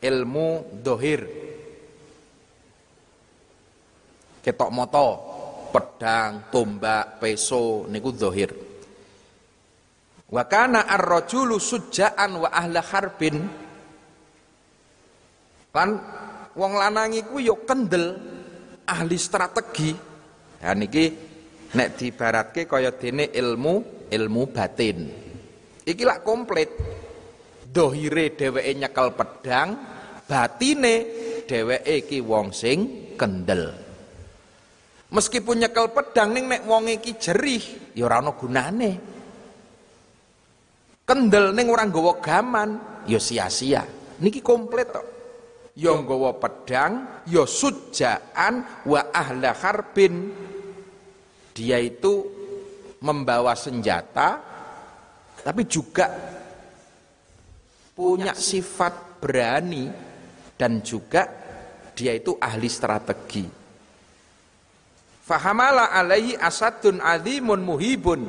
ilmu 0.00 0.80
dohir. 0.80 1.20
Ketok 4.40 4.70
moto 4.72 5.08
pedang 5.68 6.48
tombak 6.48 7.20
peso 7.20 7.84
niku 7.88 8.16
dohir 8.16 8.73
wa 10.34 10.42
kana 10.50 10.90
ar-rajulu 10.90 11.62
sujaan 11.62 12.42
wa 12.42 12.50
ahla 12.50 12.82
harbin. 12.82 13.38
Lan 15.70 15.90
wong 16.58 16.72
lanang 16.74 17.14
iku 17.14 17.38
yo 17.38 17.62
kendel 17.62 18.18
ahli 18.82 19.14
strategi. 19.14 19.94
Ya 20.58 20.74
niki 20.74 21.06
nek 21.78 21.88
dibaratke 21.94 22.66
kaya 22.66 22.90
dene 22.98 23.30
ilmu 23.30 24.06
ilmu 24.10 24.42
batin. 24.50 24.98
Iki 25.86 26.02
lak 26.02 26.26
komplit. 26.26 26.70
Dohire 27.74 28.38
dheweke 28.38 28.70
nyekel 28.78 29.18
pedang 29.18 29.68
batine 30.30 30.94
dheweke 31.42 32.06
iki 32.06 32.18
wong 32.22 32.54
sing 32.54 33.10
kendel. 33.18 33.74
Meskipun 35.10 35.58
nyekel 35.62 35.90
pedang 35.90 36.34
ning 36.34 36.46
nek 36.46 36.62
wong 36.70 36.86
iki 36.90 37.18
jerih 37.18 37.94
ya 37.98 38.06
ora 38.06 38.22
ana 38.22 38.30
gunane 38.38 39.13
kendel 41.04 41.52
ning 41.52 41.68
ora 41.68 41.84
nggawa 41.84 42.20
gaman 42.20 42.70
ya 43.04 43.20
sia-sia. 43.20 43.84
Niki 44.20 44.40
komplit 44.40 44.88
tok. 44.90 45.06
Ya 45.74 45.90
nggawa 45.92 46.38
pedang 46.38 47.22
ya 47.28 47.44
sujaan 47.44 48.84
wa 48.88 49.00
ahla 49.12 49.52
harbin. 49.52 50.32
Dia 51.54 51.78
itu 51.78 52.26
membawa 53.04 53.54
senjata 53.54 54.40
tapi 55.44 55.68
juga 55.68 56.08
punya 57.94 58.32
sifat 58.32 59.20
berani 59.20 59.86
dan 60.56 60.80
juga 60.80 61.28
dia 61.94 62.16
itu 62.16 62.34
ahli 62.40 62.66
strategi. 62.66 63.46
Fahamala 65.24 65.94
alaihi 65.94 66.36
asadun 66.36 67.00
azimun 67.00 67.60
muhibun. 67.62 68.20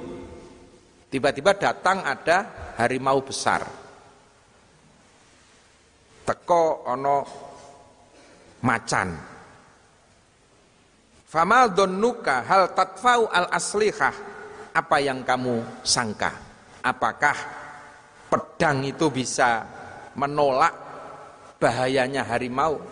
Tiba-tiba 1.09 1.55
datang 1.55 2.03
ada 2.03 2.64
harimau 2.75 3.23
besar. 3.23 3.63
Teko 6.25 6.89
ono 6.89 7.17
macan. 8.65 9.09
Famal 11.25 11.75
donnuka 11.75 12.43
hal 12.47 12.71
tatfau 12.73 13.27
al 13.29 13.51
aslihah. 13.51 14.15
Apa 14.75 14.99
yang 14.99 15.23
kamu 15.23 15.63
sangka? 15.87 16.35
Apakah 16.83 17.37
pedang 18.27 18.83
itu 18.83 19.07
bisa 19.07 19.63
menolak 20.19 20.75
bahayanya 21.63 22.27
harimau? 22.27 22.83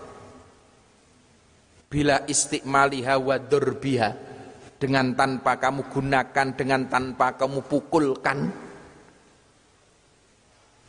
Bila 1.92 2.24
istiqmaliha 2.24 3.20
wa 3.20 3.36
durbiha 3.36 4.10
dengan 4.80 5.12
tanpa 5.12 5.60
kamu 5.60 5.92
gunakan 5.92 6.48
dengan 6.56 6.88
tanpa 6.88 7.36
kamu 7.36 7.68
pukulkan 7.68 8.63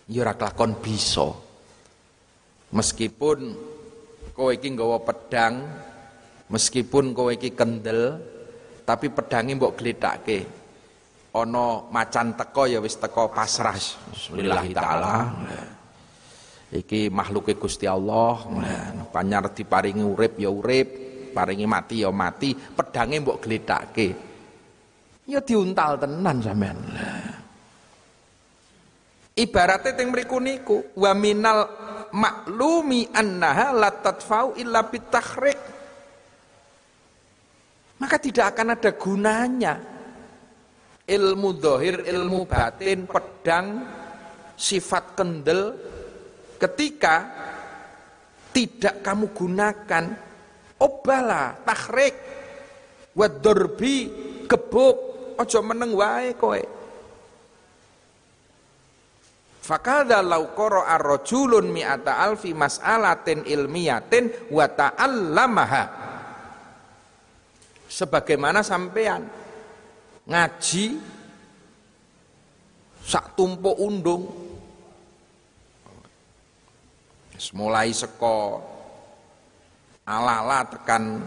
ya 0.09 0.23
lakon 0.29 0.77
bisa. 0.81 1.33
Meskipun 2.75 3.38
kowe 4.35 4.51
iki 4.51 4.75
nggawa 4.75 4.99
pedang 5.07 5.62
meskipun 6.51 7.14
kowe 7.14 7.31
iki 7.31 7.55
kendel 7.55 8.19
tapi 8.83 9.09
pedange 9.09 9.55
mbok 9.55 9.79
gletake 9.79 10.43
ana 11.31 11.87
macan 11.88 12.35
teko 12.35 12.67
ya 12.67 12.83
wis 12.83 12.99
teko 12.99 13.31
pasrah. 13.31 13.79
Bismillah 14.11 14.67
taala 14.75 15.17
iki 16.75 17.07
makhluke 17.14 17.55
Gusti 17.55 17.87
Allah. 17.87 18.43
Panyar 19.14 19.55
diparingi 19.55 20.03
urip 20.03 20.35
ya 20.43 20.51
urip 20.51 20.88
paringi 21.31 21.67
mati 21.71 22.03
ya 22.03 22.11
mati. 22.11 22.59
Pedange 22.59 23.23
mbok 23.23 23.38
gletake 23.38 24.09
ya 25.25 25.40
diuntal 25.40 25.97
tenan 25.97 26.37
sampean 26.45 26.77
ibaratnya 29.35 29.94
teng 29.99 30.14
mriku 30.14 30.38
niku 30.38 30.94
wa 30.94 31.12
minal 31.14 31.61
maklumi 32.14 33.11
annaha 33.11 33.75
la 33.75 33.90
tadfau 33.90 34.55
illa 34.55 34.87
bitakhrik 34.87 35.59
maka 37.99 38.16
tidak 38.18 38.55
akan 38.55 38.75
ada 38.75 38.90
gunanya 38.94 39.75
ilmu 41.05 41.51
dohir, 41.57 42.05
ilmu 42.09 42.49
batin, 42.49 43.05
pedang, 43.05 43.85
sifat 44.57 45.16
kendel 45.16 45.77
ketika 46.57 47.16
tidak 48.55 49.05
kamu 49.05 49.27
gunakan. 49.35 50.05
Obala 50.75 51.55
takhrik 51.62 52.14
wadorbi 53.14 54.11
gebuk 54.44 54.97
ojo 55.38 55.59
meneng 55.62 55.94
wae 55.94 56.35
kowe 56.35 56.59
Fakada 59.64 60.20
lau 60.20 60.53
qara'a 60.53 61.00
rajulun 61.00 61.72
mi'ata 61.72 62.20
alfi 62.20 62.53
mas'alatin 62.53 63.48
ilmiyatin 63.48 64.53
wa 64.53 64.68
ta'allamaha. 64.68 65.85
Sebagaimana 67.88 68.61
sampean 68.61 69.24
ngaji 70.29 71.00
sak 73.09 73.33
tumpuk 73.33 73.77
undung 73.81 74.29
mulai 77.53 77.92
seko 77.92 78.61
ala-ala 80.05 80.64
tekan 80.68 81.20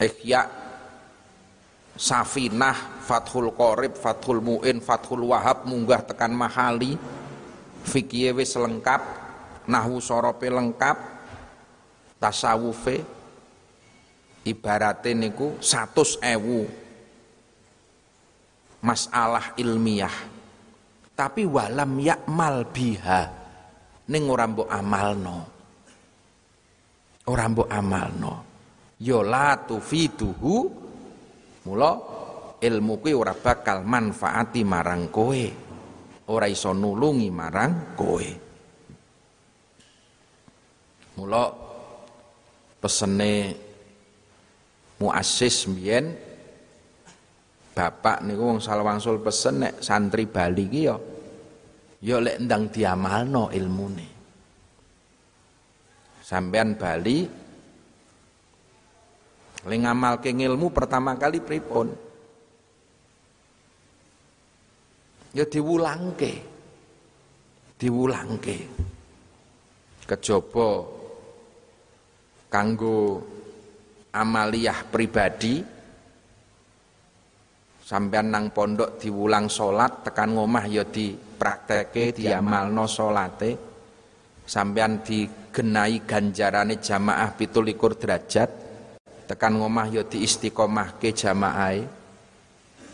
ihya 0.00 0.59
Safinah, 2.00 3.04
Fathul 3.04 3.52
Qorib, 3.52 3.92
Fathul 3.92 4.40
Mu'in, 4.40 4.80
Fathul 4.80 5.28
Wahab 5.28 5.68
munggah 5.68 6.00
tekan 6.00 6.32
mahali. 6.32 6.96
Fikih 7.84 8.32
wis 8.32 8.56
lengkap, 8.56 9.04
nahwu 9.68 10.00
sorope 10.00 10.48
lengkap, 10.48 10.96
tasawufe 12.16 13.04
ibaratnya 14.48 15.28
niku 15.28 15.60
satus 15.60 16.16
ewu. 16.24 16.64
Masalah 18.80 19.52
ilmiah. 19.60 20.12
Tapi 21.12 21.44
walam 21.44 22.00
yakmal 22.00 22.64
biha. 22.72 23.28
Ning 24.08 24.24
ora 24.24 24.48
mbok 24.48 24.72
amalno. 24.72 25.38
Ora 27.28 27.44
mbok 27.44 27.68
amalno. 27.68 28.34
Yo 28.96 29.20
ya 29.20 29.28
la 29.28 29.48
tufiduhu 29.60 30.79
Mula 31.68 31.90
ilmu 32.60 32.94
kuwi 33.00 33.12
ora 33.12 33.36
bakal 33.36 33.84
manfaati 33.84 34.64
marang 34.64 35.12
kowe. 35.12 35.44
Ora 36.30 36.46
iso 36.46 36.70
nulungi 36.72 37.28
marang 37.28 37.96
kowe. 37.98 38.28
Mula 41.20 41.42
pesene 42.80 43.32
muassis 45.00 45.68
mbiyen 45.68 46.06
bapak 47.76 48.24
niku 48.24 48.40
wong 48.40 48.60
salwangsul 48.60 49.20
pesen 49.20 49.64
nek 49.64 49.74
santri 49.80 50.28
Bali 50.28 50.64
ki 50.68 50.80
ya 50.84 50.96
ya 52.04 52.16
lek 52.20 52.40
ndang 52.40 52.72
diamalno 52.72 53.52
ilmune. 53.52 54.08
Sampean 56.24 56.76
Bali 56.76 57.39
Le 59.68 59.76
ngamalke 59.76 60.32
ilmu 60.32 60.72
pertama 60.72 61.12
kali 61.20 61.44
pripun? 61.44 61.92
Ya 65.36 65.44
diwulangke. 65.44 66.32
Diwulangke. 67.76 68.58
Kejaba 70.08 70.70
kanggo 72.50 73.22
amaliyah 74.10 74.90
pribadi 74.90 75.62
sampean 77.90 78.34
nang 78.34 78.50
pondok 78.50 78.98
diwulang 78.98 79.46
salat 79.46 80.02
tekan 80.02 80.34
ngomah 80.34 80.66
ya 80.66 80.82
diprakteke 80.82 82.14
diamalno 82.14 82.90
salate 82.90 83.54
sampean 84.46 85.02
digenai 85.02 86.02
ganjarane 86.02 86.82
jamaah 86.82 87.30
17 87.38 88.02
derajat 88.02 88.50
tekan 89.30 89.62
ngomah 89.62 89.86
ya 89.94 90.02
diistiqomahke 90.02 91.14
jamaahe 91.14 91.86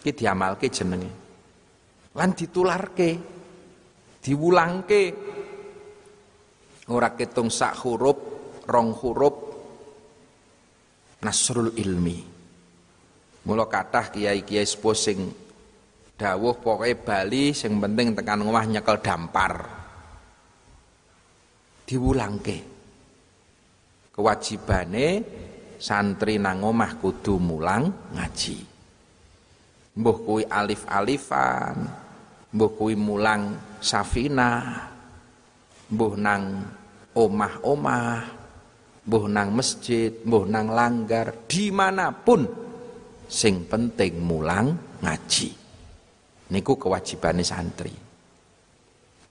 iki 0.04 0.12
diamalke 0.12 0.68
jenenge. 0.68 1.08
Lan 2.12 2.36
ditularke 2.36 3.10
diwulangke. 4.20 5.02
Ora 6.92 7.16
ketung 7.16 7.48
sak 7.48 7.80
huruf 7.82 8.20
rong 8.68 8.92
huruf. 9.00 9.36
Nasrul 11.24 11.72
ilmi. 11.74 12.20
Mula 13.48 13.64
kathah 13.66 14.12
kiai-kiai 14.12 14.68
sepuh 14.68 14.94
sing 14.94 15.18
dawuh 16.14 16.60
pokoke 16.60 16.92
Bali 17.00 17.56
sing 17.56 17.80
penting 17.80 18.12
tekan 18.12 18.44
omah 18.44 18.68
nyekel 18.68 19.00
dampar. 19.00 19.54
Diwulangke. 21.88 22.58
Kewajibane 24.14 25.08
santri 25.86 26.42
nang 26.42 26.66
omah 26.66 26.98
kudu 26.98 27.38
mulang 27.38 27.86
ngaji 28.10 28.58
mbuh 29.94 30.18
kuwi 30.26 30.42
alif-alifan 30.50 31.76
mbuh 32.50 32.70
kuwi 32.74 32.98
mulang 32.98 33.54
safinah 33.78 34.90
mbuh 35.86 36.14
nang 36.18 36.42
omah-omah 37.14 38.36
mbuh 39.06 39.24
nang 39.30 39.54
masjid, 39.54 40.10
mbuh 40.10 40.44
nang 40.50 40.74
langgar, 40.74 41.46
di 41.46 41.70
mana 41.70 42.10
pun 42.10 42.42
sing 43.30 43.64
penting 43.70 44.18
mulang 44.18 44.74
ngaji. 44.98 45.50
Niku 46.50 46.74
kewajiban 46.74 47.38
santri. 47.42 47.94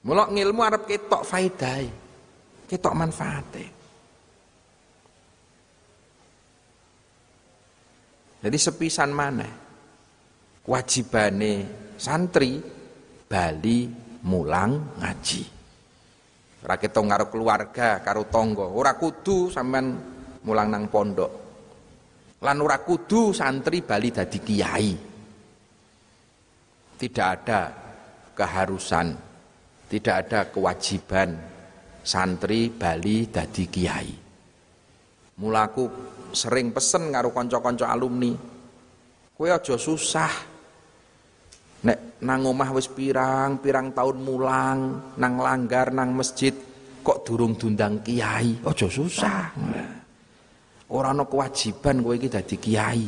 Mula 0.08 0.32
ngilmu 0.32 0.62
arep 0.64 0.84
ketok 0.88 1.28
faedahé, 1.28 1.88
ketok 2.68 2.96
manfaate. 2.96 3.75
Jadi 8.46 8.58
sepisan 8.62 9.10
mana 9.10 9.50
kewajibane 10.62 11.54
santri 11.98 12.62
bali 13.26 13.90
mulang 14.22 15.02
ngaji. 15.02 15.44
Ora 16.62 16.78
ketong 16.78 17.10
karo 17.10 17.26
keluarga, 17.34 18.06
karo 18.06 18.30
tonggo. 18.30 18.70
Ora 18.70 18.94
kudu 18.94 19.50
sampean 19.50 19.98
mulang 20.46 20.70
nang 20.70 20.86
pondok. 20.94 21.32
Lan 22.46 22.58
ora 22.62 22.78
kudu 22.86 23.34
santri 23.34 23.82
bali 23.82 24.14
dadi 24.14 24.38
kiai. 24.38 24.94
Tidak 27.02 27.26
ada 27.26 27.62
keharusan, 28.38 29.08
tidak 29.90 30.16
ada 30.22 30.40
kewajiban 30.54 31.34
santri 32.06 32.70
bali 32.70 33.26
dadi 33.26 33.66
kiai. 33.66 34.14
Mulaku 35.42 36.15
sering 36.36 36.76
pesen 36.76 37.10
karo 37.10 37.32
kanca-kanca 37.32 37.90
alumni. 37.90 38.36
Kowe 39.36 39.48
aja 39.48 39.76
susah. 39.80 40.32
Nek 41.86 42.20
nang 42.22 42.42
omah 42.46 42.76
wis 42.76 42.92
pirang, 42.92 43.62
pirang 43.64 43.96
tahun 43.96 44.18
mulang, 44.20 44.80
nang 45.16 45.34
langgar, 45.38 45.94
nang 45.94 46.12
masjid, 46.12 46.52
kok 47.06 47.22
durung 47.24 47.54
dundang 47.56 48.02
kiai, 48.02 48.58
aja 48.66 48.88
susah. 48.90 49.54
Ora 50.90 51.14
ana 51.14 51.26
kewajiban 51.26 52.02
kowe 52.04 52.14
iki 52.14 52.30
dadi 52.30 52.56
kiai. 52.60 53.08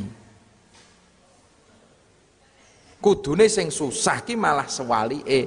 Kudune 2.98 3.46
sing 3.46 3.70
susah 3.70 4.26
ki 4.26 4.34
malah 4.34 4.66
sewalike. 4.66 5.42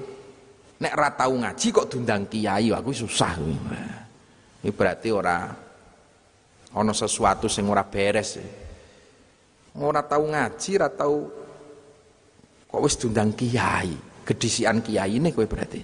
Nek 0.81 0.93
ora 0.97 1.11
tau 1.13 1.35
ngaji 1.37 1.67
kok 1.75 1.89
dundang 1.93 2.25
kiai, 2.31 2.73
aku 2.73 2.91
susah 2.95 3.37
kuwi. 3.37 3.57
Ini 4.61 4.71
berarti 4.77 5.09
ora 5.13 5.70
ana 6.75 6.95
sesuatu 6.95 7.51
sing 7.51 7.67
ora 7.67 7.83
beres. 7.83 8.39
Ora 9.79 10.03
tau 10.03 10.27
ngaji, 10.27 10.71
ora 10.79 10.91
tau 10.91 11.17
Kok 12.71 12.87
wis 12.87 12.95
kiai, 13.35 13.91
gedisian 14.23 14.79
kiai 14.79 15.19
ini 15.19 15.35
kowe 15.35 15.43
berarti. 15.43 15.83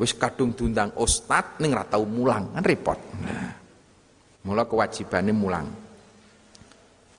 Wis 0.00 0.16
kadung 0.16 0.56
diundang 0.56 0.96
ustad 0.96 1.60
ning 1.60 1.76
ora 1.76 1.84
tau 1.84 2.08
mulang, 2.08 2.48
kan 2.56 2.64
repot. 2.64 2.96
Nah. 3.20 3.52
Mula 4.42 4.64
kewajibane 4.64 5.30
mulang. 5.36 5.68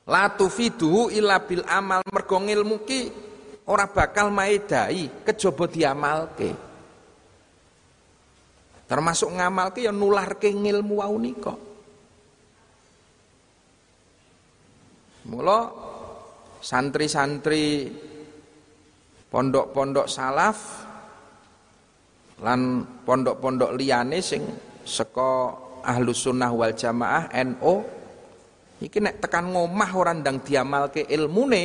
La 0.10 0.28
tufidu 0.34 1.08
illa 1.14 1.40
bil 1.40 1.64
amal 1.64 2.04
mergo 2.12 2.42
ilmu 2.42 2.84
ki 2.84 3.02
ora 3.72 3.88
bakal 3.88 4.28
maedai 4.34 5.24
kejaba 5.24 5.70
diamalke. 5.72 6.52
Termasuk 8.84 9.32
ngamalke 9.32 9.88
ya 9.88 9.96
nularke 9.96 10.52
ngilmu 10.52 11.00
wau 11.00 11.16
nika. 11.16 11.56
Mula 15.24 15.72
santri-santri 16.60 17.88
pondok-pondok 19.32 20.08
salaf 20.08 20.58
lan 22.44 22.84
pondok-pondok 23.08 23.72
liyane 23.74 24.20
sing 24.20 24.44
saka 24.84 25.56
ahlus 25.84 26.28
sunnah 26.28 26.52
wal 26.52 26.76
jamaah 26.76 27.32
NO 27.44 27.76
iki 28.84 29.00
nek 29.00 29.24
tekan 29.24 29.52
ngomah 29.52 29.92
ora 29.96 30.12
ndang 30.12 30.44
diamalke 30.44 31.08
ilmune 31.08 31.64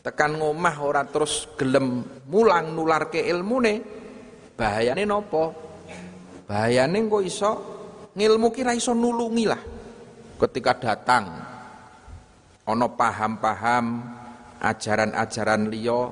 tekan 0.00 0.38
ngomah 0.38 0.76
ora 0.80 1.02
terus 1.04 1.50
gelem 1.58 2.02
mulang 2.30 2.72
nularke 2.72 3.20
ilmune 3.20 3.82
bahayane 4.54 5.02
nopo 5.02 5.44
bahayane 6.46 6.98
kok 7.10 7.22
iso 7.26 7.52
ngilmu 8.14 8.48
kira 8.54 8.72
iso 8.72 8.94
nulungi 8.94 9.44
lah 9.44 9.62
ketika 10.38 10.72
datang 10.78 11.43
ono 12.64 12.86
paham-paham 12.96 13.84
ajaran-ajaran 14.64 15.68
liya 15.68 16.08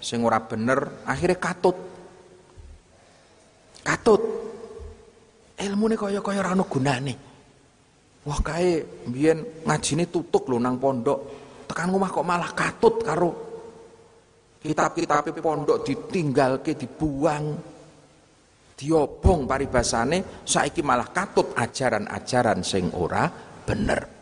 sing 0.00 0.24
ora 0.24 0.40
bener 0.40 1.04
akhirnya 1.04 1.36
katut. 1.40 1.76
Katut. 3.84 4.22
Ilmune 5.60 5.96
kaya-kaya 5.96 6.40
ora 6.40 6.52
ana 6.56 6.64
gunane. 6.64 7.14
Wah 8.24 8.40
kae 8.40 8.80
mbiyen 9.08 9.64
ngajine 9.68 10.08
tutuk 10.08 10.48
lho 10.48 10.56
nang 10.56 10.80
pondok. 10.80 11.18
Tekan 11.68 11.92
rumah 11.92 12.08
kok 12.08 12.24
malah 12.24 12.52
katut 12.56 13.04
karo 13.04 13.30
kitab-kitab 14.64 15.28
pondok 15.44 15.84
ditinggalke 15.84 16.72
dibuang 16.72 17.52
diobong 18.72 19.44
paribasane. 19.44 20.44
Saiki 20.48 20.80
malah 20.80 21.12
katut 21.12 21.52
ajaran-ajaran 21.52 22.64
sing 22.64 22.88
ora 22.96 23.28
bener 23.64 24.13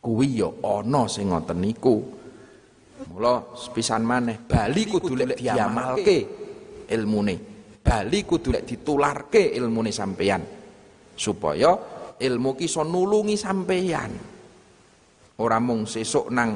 kuwi 0.00 0.40
ya 0.40 0.48
ana 0.64 1.04
sing 1.06 1.28
ngoten 1.30 1.60
niku. 1.60 1.96
Mula 3.12 3.56
sepisan 3.56 4.04
maneh 4.04 4.40
bali 4.40 4.88
kudu 4.88 5.12
lek 5.16 5.40
diamalke. 5.40 6.18
ilmune. 6.90 7.36
Bali 7.80 8.26
kudu 8.26 8.52
lek 8.52 8.66
ditularke 8.66 9.54
ilmune 9.56 9.92
sampeyan. 9.92 10.42
Supaya 11.16 11.76
ilmu 12.16 12.56
ki 12.56 12.64
iso 12.66 12.82
nulungi 12.84 13.36
sampeyan. 13.36 14.12
Ora 15.40 15.56
mung 15.60 15.88
sesuk 15.88 16.28
nang 16.28 16.50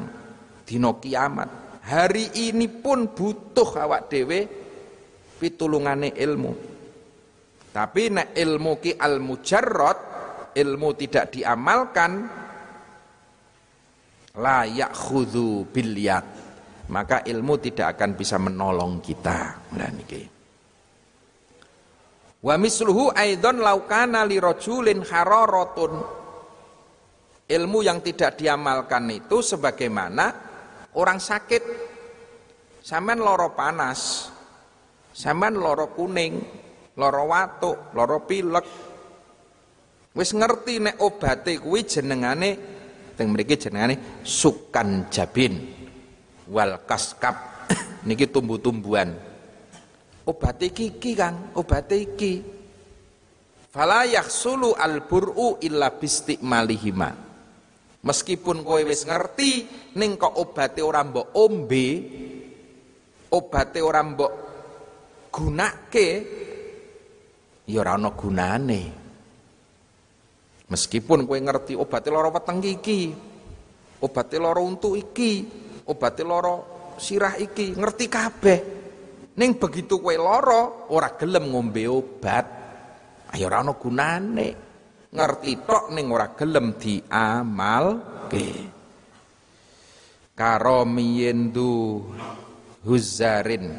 dina 0.64 0.92
kiamat. 1.00 1.80
Hari 1.84 2.48
ini 2.48 2.68
pun 2.68 3.12
butuh 3.12 3.76
awak 3.76 4.08
dhewe 4.08 4.40
pitulungane 5.40 6.16
ilmu. 6.16 6.52
Tapi 7.72 8.02
nek 8.08 8.32
ilmu 8.36 8.72
ki 8.80 8.96
al 8.96 9.20
mujarrad 9.20 9.98
ilmu 10.56 10.88
tidak 10.96 11.34
diamalkan 11.34 12.43
layak 14.34 14.90
khudu 14.90 15.70
bilyat 15.70 16.26
maka 16.90 17.24
ilmu 17.24 17.54
tidak 17.62 17.96
akan 17.96 18.10
bisa 18.18 18.36
menolong 18.36 19.00
kita. 19.00 19.72
Nah 19.72 19.90
niki. 19.94 20.22
Wa 22.44 22.60
misluhu 22.60 23.08
aidon 23.14 23.64
laukana 23.64 24.26
li 24.28 24.36
rajulin 24.36 25.00
hararatun 25.00 25.92
ilmu 27.48 27.78
yang 27.80 28.04
tidak 28.04 28.36
diamalkan 28.36 29.08
itu 29.08 29.40
sebagaimana 29.40 30.26
orang 30.98 31.16
sakit. 31.22 31.62
Sampean 32.84 33.24
loro 33.24 33.56
panas. 33.56 34.28
Sampean 35.14 35.56
loro 35.56 35.88
kuning 35.96 36.36
loro 37.00 37.22
watuk 37.32 37.96
loro 37.96 38.28
pilek. 38.28 38.66
Wis 40.14 40.30
ngerti 40.36 40.84
nek 40.84 41.00
obate 41.00 41.58
kuwi 41.58 41.88
jenengane 41.88 42.73
teng 43.14 43.30
mriki 43.30 43.56
jenengane 43.56 44.22
sukan 44.26 45.08
jabin 45.08 45.58
wal 46.50 46.82
kaskap 46.84 47.66
niki 48.06 48.28
tumbuh-tumbuhan 48.28 49.34
obat 50.28 50.60
iki 50.64 50.96
iki 50.96 51.12
Kang. 51.16 51.52
Obat 51.56 51.92
iki. 51.92 52.40
Fala 53.74 54.06
yakhsulu 54.06 54.78
al-bur'u 54.78 55.58
illa 55.66 55.90
bistiqmalihima 55.90 57.10
meskipun 58.04 58.62
kowe 58.62 58.78
wis 58.84 59.02
ngerti 59.08 59.66
ning 59.98 60.14
kok 60.20 60.36
obate 60.36 60.78
ora 60.84 61.02
mbok 61.02 61.34
ombe 61.34 61.86
obate 63.34 63.80
ora 63.80 64.04
mbok 64.04 64.32
gunake 65.32 66.08
ya 67.66 67.80
ora 67.80 67.96
ana 67.98 68.12
gunane 68.14 69.03
meskipun 70.68 71.28
kowe 71.28 71.38
ngerti 71.38 71.76
obate 71.76 72.08
lara 72.08 72.32
weteng 72.32 72.64
iki 72.64 73.12
obate 74.00 74.36
lara 74.36 74.60
iki 74.96 75.32
obate 75.88 76.22
lara 76.24 76.54
sirah 76.96 77.34
iki 77.40 77.74
ngerti 77.76 78.06
kabeh. 78.06 78.60
Ning 79.34 79.58
begitu 79.58 79.98
kowe 79.98 80.14
lara 80.14 80.88
ora 80.94 81.12
gelem 81.18 81.50
ngombe 81.50 81.84
obat. 81.90 82.46
Ayo 83.34 83.50
ora 83.50 83.66
ana 83.66 83.74
gunane. 83.74 84.48
Ngerti 85.14 85.52
tok 85.66 85.94
ning 85.94 86.06
ora 86.10 86.30
gelem 86.34 86.74
diamalke. 86.78 88.48
Karo 90.34 90.82
miyendu 90.86 92.02
huzarin. 92.86 93.74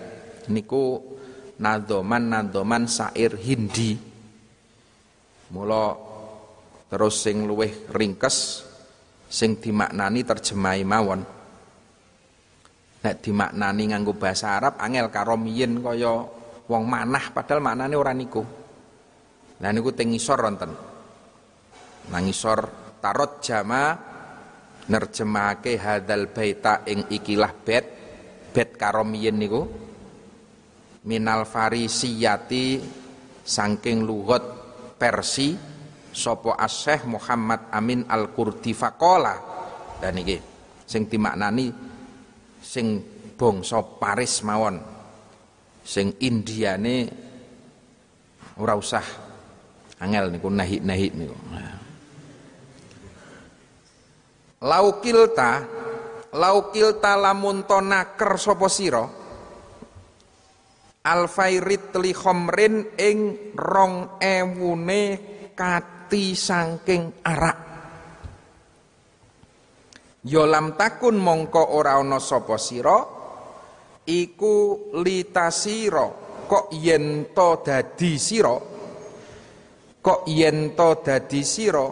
Niku 0.52 1.15
nadoman-nadoman 1.60 2.88
sair 2.88 3.36
Hindi. 3.39 3.95
Mula 5.52 6.05
terus 6.86 7.17
sing 7.17 7.50
luwih 7.50 7.89
ringkes 7.89 8.65
sing 9.26 9.58
dimaknani 9.60 10.21
terjemahi 10.21 10.84
mawon. 10.86 11.21
Nek 13.06 13.15
dimaknani 13.21 13.84
nganggo 13.93 14.17
bahasa 14.17 14.58
Arab 14.58 14.82
angel 14.82 15.13
karo 15.13 15.38
miyen 15.38 15.82
kaya 15.82 16.26
wong 16.65 16.84
manah 16.89 17.30
padahal 17.30 17.62
maknane 17.62 17.93
ora 17.93 18.13
niku. 18.15 18.41
Nah 19.62 19.69
niku 19.69 19.93
teng 19.93 20.10
ngisor 20.13 20.39
wonten. 20.41 20.71
Nang 22.10 22.24
ngisor 22.26 22.60
tarot 23.02 23.41
jama 23.41 23.98
nerjemahake 24.86 25.78
hadal 25.78 26.30
baita 26.30 26.86
ing 26.86 27.10
ikilah 27.10 27.54
bet 27.62 27.86
bet 28.50 28.74
karomiyin 28.78 29.38
niku. 29.38 29.62
Minal 31.06 31.45
farisiyati 31.45 32.82
saking 33.45 34.02
lugot 34.02 34.41
Persi 34.98 35.75
sopo 36.15 36.56
asyeh 36.56 37.04
Muhammad 37.04 37.67
Amin 37.75 38.08
Al-Kurdi 38.08 38.71
faqala 38.71 39.36
dan 39.99 40.15
iki 40.15 40.39
sing 40.88 41.12
dimaknani 41.12 41.67
sing 42.63 43.04
bangsa 43.36 43.84
Paris 43.84 44.39
mawon. 44.47 44.80
Sing 45.86 46.17
Indiane 46.25 47.06
ora 48.58 48.73
usah 48.73 49.06
angel 50.01 50.34
niku 50.34 50.49
nahi-nahi 50.49 51.08
niku. 51.13 51.38
Laukilta 54.65 55.62
laukilta 56.34 57.13
lamun 57.21 57.62
naker 57.69 58.34
sapa 58.41 58.65
sira? 58.65 59.06
Alfairit 61.06 61.93
li 62.01 62.17
khomrin 62.17 62.97
ing 62.97 63.54
rong 63.54 64.17
ewune 64.17 65.04
kati 66.06 66.38
saking 66.38 67.26
arak. 67.26 67.58
Yolam 70.30 70.78
ya 70.78 70.86
takun 70.86 71.18
mongko 71.18 71.74
ora 71.74 71.98
ana 71.98 72.22
sapa 72.22 72.62
sira 72.62 72.98
iku 74.06 74.89
litasira 75.02 76.06
kok 76.46 76.70
yen 76.78 77.34
to 77.34 77.50
dadi 77.65 78.22
sira? 78.22 78.54
Kok 79.98 80.22
yen 80.30 80.78
to 80.78 80.89
dadi 81.02 81.41
sira? 81.41 81.89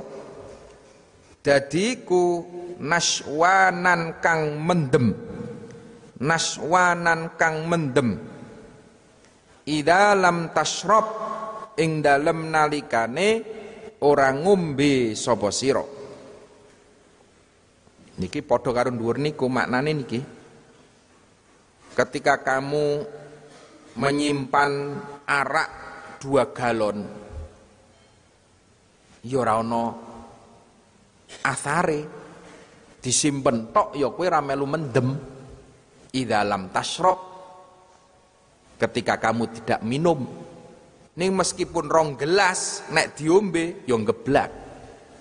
Dadi 1.42 2.06
ku 2.06 2.46
naswanan 2.78 4.22
kang 4.22 4.62
mendem. 4.62 5.10
Naswanan 6.22 7.34
kang 7.34 7.66
mendem. 7.66 8.10
Ida 9.66 10.14
lam 10.14 10.54
tasrob 10.54 11.06
ing 11.82 12.06
dalem 12.06 12.54
nalikane 12.54 13.63
ora 14.04 14.30
ngombe 14.36 15.16
sapa 15.16 15.50
sira? 15.50 15.84
Niki 18.20 18.46
padha 18.46 18.70
karo 18.76 18.94
dhuwur 18.94 19.18
niku 19.18 19.50
maknane 19.50 19.92
niki. 19.96 20.20
Ketika 21.94 22.42
kamu 22.42 23.06
menyimpan 23.98 24.72
arak 25.26 25.70
dua 26.22 26.50
galon 26.54 27.06
ya 29.24 29.38
ora 29.40 29.58
ana 29.64 29.84
asare. 31.48 32.22
Disimpen 33.04 33.76
tok 33.76 34.00
ya 34.00 34.08
kowe 34.16 34.28
ora 34.28 34.40
melu 34.40 34.64
mendem. 34.64 35.10
Idalam 36.14 36.70
tasrob 36.70 37.18
ketika 38.78 39.18
kamu 39.18 39.50
tidak 39.50 39.82
minum 39.82 40.22
ning 41.14 41.30
meskipun 41.38 41.86
rong 41.86 42.18
gelas 42.18 42.90
nek 42.90 43.14
diombe 43.14 43.86
ya 43.86 43.98
geblak 44.02 44.50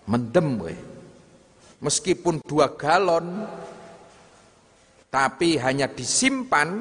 mendem 0.09 0.49
kowe. 0.59 0.77
Meskipun 1.83 2.39
dua 2.47 2.79
galon 2.79 3.43
tapi 5.13 5.59
hanya 5.61 5.91
disimpan 5.91 6.81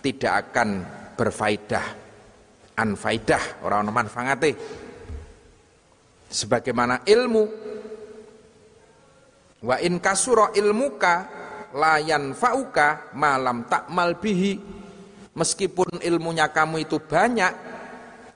tidak 0.00 0.32
akan 0.48 0.68
berfaedah. 1.18 1.86
Anfaidah 2.80 3.60
orang 3.60 3.92
manfaate. 3.92 4.56
Sebagaimana 6.30 7.04
ilmu 7.04 7.44
wa 9.60 9.76
in 9.84 10.00
kasura 10.00 10.54
ilmuka 10.56 11.28
layan 11.76 12.32
fauka 12.32 13.12
malam 13.12 13.68
takmal 13.68 14.16
bihi. 14.16 14.56
Meskipun 15.36 16.00
ilmunya 16.00 16.48
kamu 16.48 16.88
itu 16.88 16.96
banyak 17.02 17.69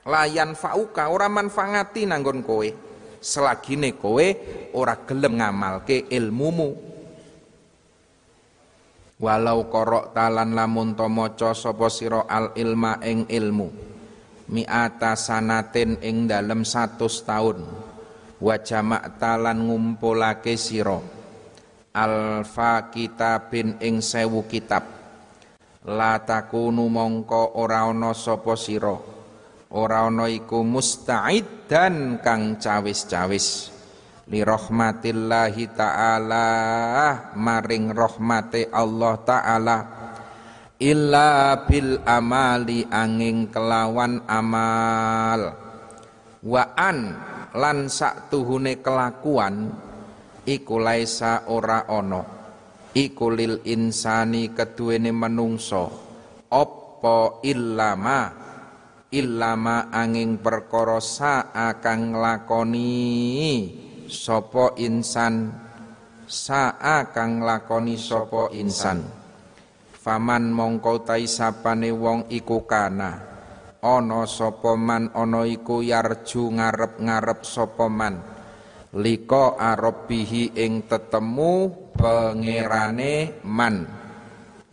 layan 0.05 0.53
fauka 0.53 1.09
ora 1.09 1.27
manfaati 1.27 2.05
nanggon 2.05 2.45
kowe. 2.45 2.69
Selagine 3.17 3.97
kowe 3.97 4.25
ora 4.77 5.01
gelem 5.01 5.41
ngamalke 5.41 6.05
ilmumu. 6.13 6.93
Walau 9.17 9.65
korok 9.71 10.13
talan 10.13 10.53
lamun 10.53 10.93
to 10.93 11.09
maca 11.09 11.57
sapa 11.57 11.89
al 12.29 12.53
ilma 12.53 13.01
ing 13.01 13.25
ilmu. 13.25 13.67
Mi'ata 14.45 15.17
sanatin 15.17 15.97
ing 16.05 16.29
dalem 16.29 16.61
100 16.61 17.01
tahun 17.01 17.57
wa 18.37 18.55
talan 19.17 19.57
ngumpulake 19.65 20.53
sira. 20.53 21.01
Alfa 21.95 22.93
kitabin 22.93 23.81
ing 23.81 24.05
sewu 24.05 24.45
kitab. 24.45 24.85
La 25.87 26.21
takunu 26.21 26.85
mongko 26.91 27.57
ora 27.57 27.89
ana 27.89 28.13
sapa 28.13 28.53
sira 28.53 29.14
ora 29.75 30.07
ana 30.07 30.31
iku 30.31 30.63
musta'iddan 30.63 32.23
kang 32.23 32.55
cawis-cawis. 32.55 33.75
Li 34.25 34.41
rahmatillahi 34.41 35.75
taala 35.75 36.47
maring 37.35 37.91
rahmate 37.91 38.71
Allah 38.71 39.13
taala. 39.21 39.77
Illa 40.79 41.61
bil 41.67 41.99
amali 42.07 42.87
angin 42.87 43.51
kelawan 43.51 44.23
amal. 44.25 45.41
Wa 46.41 46.63
an 46.73 46.99
lan 47.53 47.91
tuhune 48.31 48.79
kelakuan 48.79 49.75
iku 50.47 50.75
laisa 50.79 51.45
ora 51.51 51.83
ana. 51.85 52.23
Iku 52.95 53.27
lil 53.27 53.59
insani 53.67 54.55
keduwene 54.55 55.11
menungso. 55.11 55.91
Apa 56.47 57.43
illama 57.43 58.44
illama 59.15 59.87
angin 59.95 60.43
perkara 60.43 60.99
saa 60.99 61.79
kang 61.79 62.19
lakoni 62.19 62.91
sapa 64.11 64.75
insan? 64.75 65.55
Saa 66.27 67.07
kang 67.15 67.39
lakoni 67.39 67.95
sapa 67.95 68.51
insan? 68.51 69.07
Faman 69.95 70.51
mongko 70.51 71.07
tai 71.07 71.31
sapane 71.31 71.95
wong 71.95 72.27
iku 72.27 72.67
kana. 72.67 73.23
Ana 73.79 74.27
sapa 74.27 74.75
man 74.75 75.15
ana 75.15 75.47
iku 75.47 75.79
yarju 75.79 76.51
ngarep-ngarep 76.51 77.47
sapa 77.47 77.87
man. 77.87 78.19
Liko 78.99 79.55
arabihi 79.55 80.59
ing 80.59 80.91
tetemu 80.91 81.53
pangerane 81.95 83.43
man. 83.47 83.87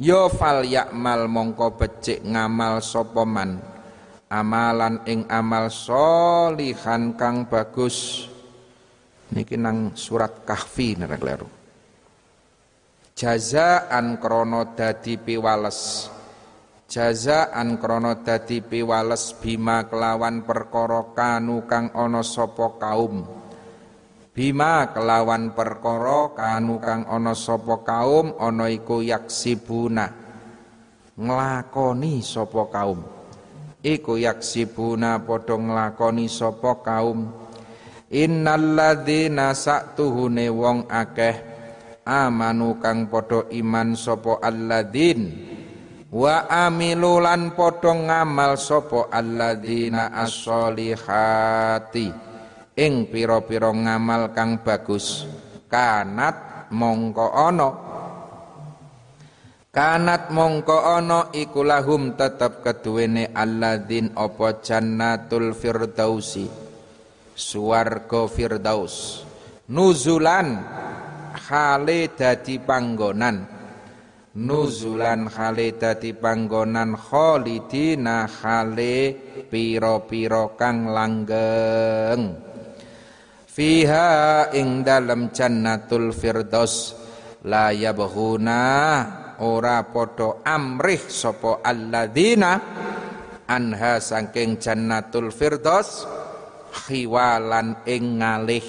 Yo 0.02 0.26
fal 0.26 0.66
yakmal 0.66 1.30
mongko 1.30 1.78
becik 1.78 2.26
ngamal 2.26 2.82
sapa 2.82 3.22
man 3.22 3.71
amalan 4.32 5.04
ing 5.04 5.28
amal 5.28 5.68
solihan 5.68 7.12
kang 7.20 7.44
bagus. 7.44 8.24
Niki 9.36 9.60
nang 9.60 9.92
surat 9.92 10.48
kahfi 10.48 10.96
nek 10.96 11.20
kleru. 11.20 11.48
Jazaan 13.12 14.16
krana 14.16 14.72
dadi 14.72 15.20
piwales. 15.20 16.08
Jazaan 16.88 17.76
krana 17.76 18.20
dadi 18.24 18.64
piwales 18.64 19.36
bima 19.36 19.84
kelawan 19.88 20.44
perkara 20.48 21.12
kanu 21.12 21.68
kang 21.68 21.92
ana 21.92 22.24
sapa 22.24 22.76
kaum. 22.80 23.24
Bima 24.32 24.88
kelawan 24.96 25.52
perkara 25.52 26.32
kanu 26.32 26.80
kang 26.80 27.04
ana 27.08 27.36
sapa 27.36 27.84
kaum 27.84 28.36
ana 28.40 28.68
iku 28.68 29.04
yaksibuna. 29.04 30.08
Nglakoni 31.16 32.24
sapa 32.24 32.68
kaum 32.72 33.11
iku 33.82 34.16
yaksibuna 34.16 35.20
padha 35.26 35.58
nglakoni 35.58 36.30
sapa 36.30 36.80
kaum. 36.80 37.42
Innalladzina 38.12 39.56
sa'tuhune 39.56 40.46
wong 40.52 40.86
akeh 40.86 41.36
amanu 42.06 42.78
kang 42.78 43.08
padha 43.08 43.48
iman 43.50 43.96
sapa 43.96 44.36
alladzin 44.44 45.32
wa 46.12 46.44
amilu 46.44 47.24
lan 47.24 47.56
padha 47.56 47.96
ngamal 47.96 48.60
sapa 48.60 49.08
alladzina 49.08 50.12
as-solihati 50.12 52.06
ing 52.76 53.08
pira-pira 53.08 53.72
ngamal 53.72 54.36
kang 54.36 54.60
bagus. 54.60 55.24
Kanat 55.72 56.68
mongko 56.68 57.32
ana 57.32 57.91
kanat 59.72 60.28
mongko 60.28 60.84
ana 60.84 61.32
iku 61.32 61.64
lahum 61.64 62.12
tetep 62.12 62.60
keduwene 62.60 63.32
alladzin 63.32 64.12
apa 64.12 64.60
jannatul 64.60 65.56
firdausi. 65.56 66.44
Suwarga 67.32 68.28
firdaus. 68.28 69.24
Nuzulan 69.72 70.60
khale 71.32 72.12
dadi 72.12 72.60
panggonan. 72.60 73.48
Nuzulan 74.36 75.32
khale 75.32 75.72
dadi 75.80 76.12
panggonan 76.12 76.92
khalidina 76.92 78.28
khale 78.28 79.16
pira-pira 79.48 80.52
kang 80.60 80.92
langgeng. 80.92 82.36
Fiha 83.48 84.52
ing 84.52 84.84
dalam 84.84 85.32
jannatul 85.32 86.12
firdaus. 86.12 87.00
La 87.48 87.72
yabghuna 87.72 88.60
ora 89.42 89.82
padha 89.90 90.46
amrih 90.46 91.02
sapa 91.10 91.60
alladzina 91.66 92.62
anha 93.50 93.98
saking 93.98 94.62
jannatul 94.62 95.34
firdaus 95.34 96.06
khiwalan 96.70 97.82
ing 97.84 98.22
ngalih 98.22 98.64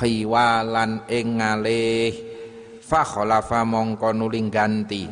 khiwalan 0.00 1.04
ing 1.10 1.42
ngalih. 1.42 2.14
Mongko 2.90 4.10
nuling 4.10 4.50
ganti 4.50 5.06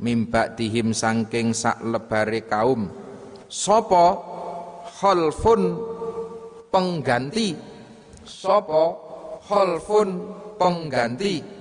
mimba 0.00 0.56
dihim 0.56 0.96
sangking 0.96 1.52
sak 1.52 1.84
lebare 1.84 2.48
kaum. 2.48 2.88
Sapa? 3.44 4.16
Khalfun 4.88 5.76
pengganti. 6.72 7.52
Sapa? 8.24 8.96
Khalfun 9.44 10.08
pengganti 10.56 11.59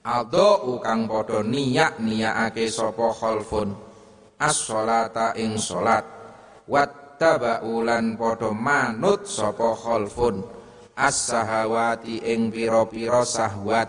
aldo 0.00 0.64
ukang 0.76 1.04
padha 1.04 1.44
niyak 1.44 2.00
niyakake 2.00 2.72
sapa 2.72 3.12
khalfun. 3.12 3.76
As-sholata 4.40 5.36
ing 5.36 5.60
salat 5.60 6.04
wattaba'ulan 6.64 8.16
padha 8.16 8.50
manut 8.56 9.28
sapa 9.28 9.76
khalfun. 9.76 10.40
As-sahawati 10.96 12.24
ing 12.24 12.52
pira-pira 12.52 13.24
sahwat. 13.24 13.88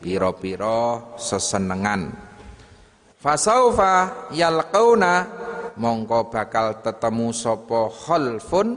Piro-piro 0.00 1.16
sesenengan. 1.16 2.12
Fasaufa 3.16 4.28
yalqauna 4.36 5.24
mongko 5.80 6.28
bakal 6.28 6.84
tetemu 6.84 7.32
sapa 7.32 7.88
khalfun. 7.88 8.68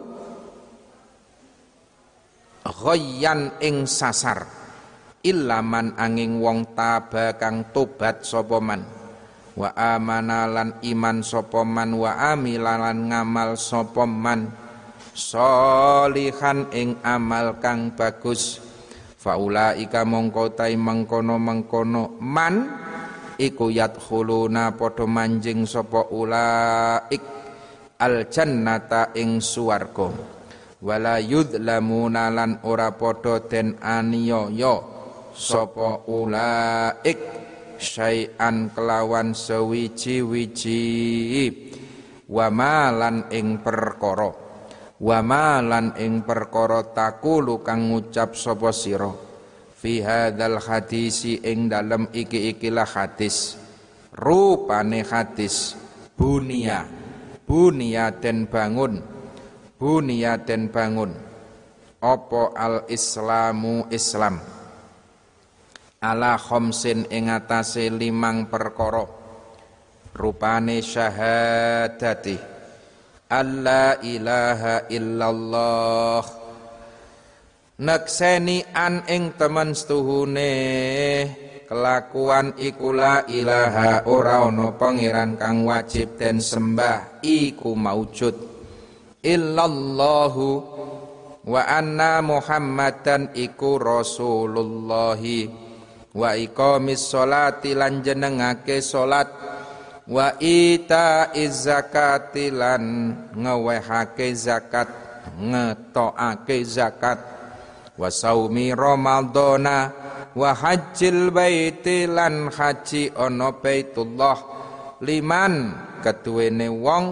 Ghayyan 2.67 3.59
ing 3.63 3.87
sasar 3.87 4.56
ilaman 5.25 5.97
angin 5.97 6.37
wong 6.37 6.77
taba 6.77 7.37
kang 7.37 7.69
tobat 7.73 8.21
sapa 8.21 8.57
man. 8.61 8.85
Wa 9.57 9.73
amana 9.73 10.45
lan 10.45 10.77
iman 10.85 11.25
sapa 11.25 11.65
man 11.65 11.97
wa 11.97 12.13
amilan 12.33 13.09
ngamal 13.09 13.57
sapa 13.57 14.05
man. 14.05 14.53
Solihan 15.17 16.69
ing 16.73 17.01
amal 17.01 17.57
kang 17.57 17.97
bagus. 17.97 18.61
Faulaika 19.17 20.05
mongko 20.05 20.53
tai 20.53 20.77
mengkono 20.77 21.41
mengkono 21.41 22.21
man 22.21 22.69
iku 23.41 23.73
yadkhuluna 23.73 24.77
padha 24.77 25.09
manjing 25.09 25.65
sapa 25.65 26.05
ulaik. 26.13 27.23
Al 27.97 28.29
jannata 28.29 29.09
ing 29.17 29.41
suwarga 29.41 30.37
wala 30.77 31.17
yudlamuna 31.17 32.29
lan 32.29 32.61
ora 32.61 32.93
padha 32.93 33.41
den 33.41 33.73
aniaya 33.81 34.96
sapa 35.37 36.09
ulaik 36.09 37.21
syai'an 37.77 38.73
kelawan 38.73 39.37
sewiji-wiji. 39.37 40.81
Wa 42.27 42.49
malan 42.49 43.29
ing 43.31 43.61
perkara. 43.61 44.33
Wa 44.97 45.21
malan 45.21 45.93
ing 46.01 46.25
perkara 46.25 46.81
takulu 46.91 47.61
kang 47.61 47.93
ngucap 47.93 48.33
sapa 48.33 48.73
sira. 48.73 49.13
Fi 49.77 50.01
hadzal 50.01 50.57
hadisi 50.57 51.37
ing 51.45 51.69
dalem 51.69 52.09
iki-ikilah 52.11 52.89
hadis. 52.89 53.61
Rupane 54.11 55.05
hadis 55.05 55.77
bunia. 56.17 56.89
Bunia 57.47 58.11
den 58.11 58.49
bangun. 58.49 58.99
Bunia 59.77 60.41
den 60.41 60.73
bangun. 60.73 61.13
Opo 62.01 62.51
al 62.57 62.89
islamu 62.91 63.87
islam 63.93 64.56
ala 66.01 66.37
khamsin 66.37 67.09
ing 67.09 67.29
atase 67.33 67.89
limang 67.89 68.45
perkara. 68.49 69.05
Rupane 70.13 70.81
syahadati. 70.81 72.37
Alla 73.29 73.99
ilaha 74.01 74.89
illallah. 74.89 76.23
Nekseni 77.77 78.65
an 78.73 79.05
ing 79.05 79.37
temen 79.37 79.77
setuhune. 79.77 80.53
Kelakuan 81.67 82.55
iku 82.55 82.95
la 82.95 83.27
ilaha 83.27 84.07
ora 84.07 84.47
ana 84.47 84.71
pangeran 84.71 85.35
kang 85.35 85.67
wajib 85.67 86.15
den 86.15 86.39
sembah 86.39 87.19
iku 87.19 87.75
maujud. 87.75 88.33
Illallahu 89.19 90.47
wa 91.43 91.61
anna 91.67 92.23
muhammadan 92.23 93.35
iku 93.35 93.75
rasulullahi 93.75 95.66
wa 96.17 96.33
iqamis 96.33 97.13
sholati 97.13 97.77
lan 97.77 98.01
jenengake 98.01 98.81
salat 98.81 99.29
wa 100.09 100.33
ita 100.41 101.29
zakati 101.37 102.49
lan 102.49 103.13
ngewehake 103.37 104.33
zakat 104.33 104.89
ngetokake 105.37 106.57
zakat. 106.65 107.19
Wa 107.97 108.13
saumi 108.13 108.73
ramadhana 108.77 109.89
wa 110.37 110.51
hajjil 110.53 111.33
baiti 111.33 112.05
lan 112.05 112.49
haji 112.53 113.13
ana 113.13 113.53
baitullah. 113.57 114.37
Liman 115.01 115.73
keduwene 116.01 116.69
wong 116.73 117.05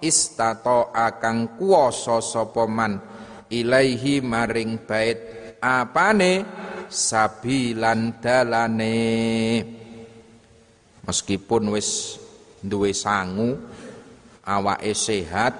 istato 0.00 0.92
akang 0.92 1.56
kuwasa 1.56 2.20
sapa 2.20 2.64
ilaihi 3.48 4.20
maring 4.20 4.84
bait. 4.84 5.18
Apane 5.60 6.44
sabilan 6.88 8.18
dalane 8.22 8.98
meskipun 11.06 11.70
wis 11.70 12.18
duwe 12.58 12.90
sangu, 12.90 13.54
awake 14.42 14.92
sehat, 14.92 15.54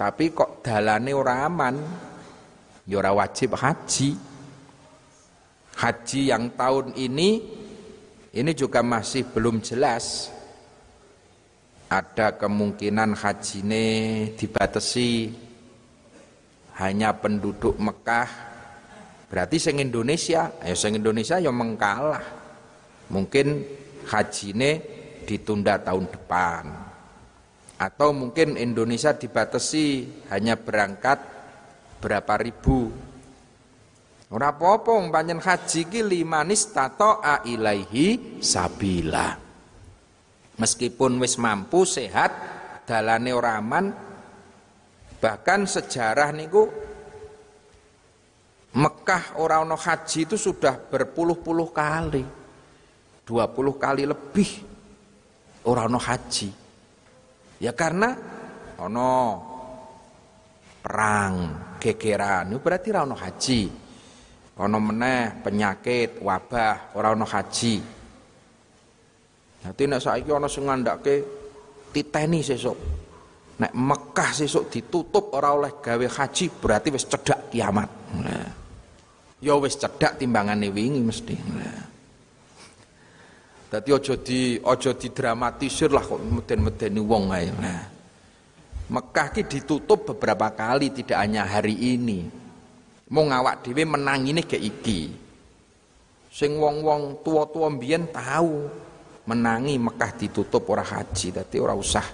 tapi 0.00 0.32
kok 0.32 0.64
dalane 0.64 1.12
ora 1.12 1.44
aman, 1.44 1.76
ya 2.88 3.00
wajib 3.12 3.52
haji. 3.56 4.16
Haji 5.76 6.20
yang 6.32 6.56
tahun 6.56 6.96
ini 6.96 7.30
ini 8.32 8.52
juga 8.56 8.80
masih 8.80 9.28
belum 9.28 9.60
jelas. 9.60 10.32
Ada 11.86 12.34
kemungkinan 12.40 13.12
hajine 13.12 13.84
dibatasi 14.34 15.30
hanya 16.80 17.12
penduduk 17.12 17.76
Mekah. 17.76 18.55
Berarti 19.26 19.58
sing 19.58 19.82
Indonesia, 19.82 20.54
ya 20.62 20.74
sing 20.78 20.94
Indonesia 20.94 21.42
ya 21.42 21.50
mengkalah. 21.50 22.22
Mungkin 23.10 23.62
hajine 24.06 24.82
ditunda 25.26 25.82
tahun 25.82 26.06
depan. 26.06 26.64
Atau 27.76 28.14
mungkin 28.14 28.56
Indonesia 28.56 29.12
dibatasi 29.12 30.08
hanya 30.30 30.56
berangkat 30.56 31.20
berapa 31.98 32.38
ribu. 32.40 32.94
Ora 34.26 34.50
apa-apa 34.50 34.90
panjen 35.10 35.38
haji 35.38 35.86
ki 35.86 36.00
limanis 36.02 36.70
a 36.74 37.46
ilaihi 37.46 38.42
sabila. 38.42 39.38
Meskipun 40.56 41.20
wis 41.20 41.36
mampu 41.36 41.84
sehat, 41.84 42.32
dalane 42.88 43.30
ora 43.30 43.60
aman, 43.60 43.92
bahkan 45.20 45.68
sejarah 45.68 46.32
niku 46.32 46.85
Mekah 48.76 49.40
orang 49.40 49.72
ono 49.72 49.76
haji 49.80 50.28
itu 50.28 50.36
sudah 50.36 50.76
berpuluh-puluh 50.76 51.72
kali. 51.72 52.24
20 53.24 53.56
kali 53.80 54.04
lebih 54.04 54.50
orang 55.64 55.88
ono 55.88 55.98
haji. 55.98 56.48
Ya 57.56 57.72
karena 57.72 58.12
ono 58.76 59.10
perang, 60.84 61.34
gegeran, 61.80 62.52
itu 62.52 62.60
berarti 62.60 62.86
orang 62.92 63.04
ono 63.08 63.16
haji. 63.16 63.60
Ono 64.60 64.78
meneh 64.80 65.40
penyakit, 65.40 66.20
wabah, 66.20 66.92
orang 67.00 67.12
ono 67.16 67.26
haji. 67.26 67.74
Nanti 69.64 69.82
nek 69.88 70.04
saiki 70.04 70.30
ana 70.30 70.52
sing 70.52 70.68
ngandhake 70.68 71.14
titeni 71.96 72.44
sesuk. 72.44 72.76
Nek 73.56 73.72
Mekah 73.72 74.30
sesuk 74.36 74.68
ditutup 74.68 75.32
ora 75.32 75.56
oleh 75.56 75.80
gawe 75.80 76.06
haji 76.12 76.44
berarti 76.60 76.92
wis 76.92 77.08
cedhak 77.08 77.48
kiamat. 77.48 77.88
Nah. 78.20 78.65
Ya 79.44 79.52
wis 79.60 79.76
cedhak 79.76 80.16
timbangane 80.16 80.72
wingi 80.72 81.02
mesti. 81.04 81.36
Dadi 83.66 83.90
aja 83.92 84.14
di 84.16 84.56
aja 84.62 84.90
didramatisir 84.94 85.90
lah 85.92 86.00
kok 86.00 86.22
meden-medeni 86.22 87.00
wong 87.02 87.24
ae. 87.34 87.48
Nah. 87.52 87.82
Mekah 88.86 89.34
ki 89.34 89.42
ditutup 89.50 90.14
beberapa 90.14 90.54
kali 90.54 90.94
tidak 90.94 91.18
hanya 91.18 91.42
hari 91.42 91.74
ini. 91.74 92.22
Mau 93.10 93.26
ngawak 93.26 93.66
dhewe 93.66 93.82
menangine 93.82 94.46
kayak 94.46 94.62
iki. 94.62 95.10
Sing 96.30 96.54
wong-wong 96.54 97.26
tua-tua 97.26 97.66
mbiyen 97.66 98.06
tahu 98.14 98.70
menangi 99.26 99.74
Mekah 99.76 100.12
ditutup 100.14 100.70
ora 100.70 100.86
haji 100.86 101.34
dadi 101.34 101.56
ora 101.58 101.74
usah 101.74 102.06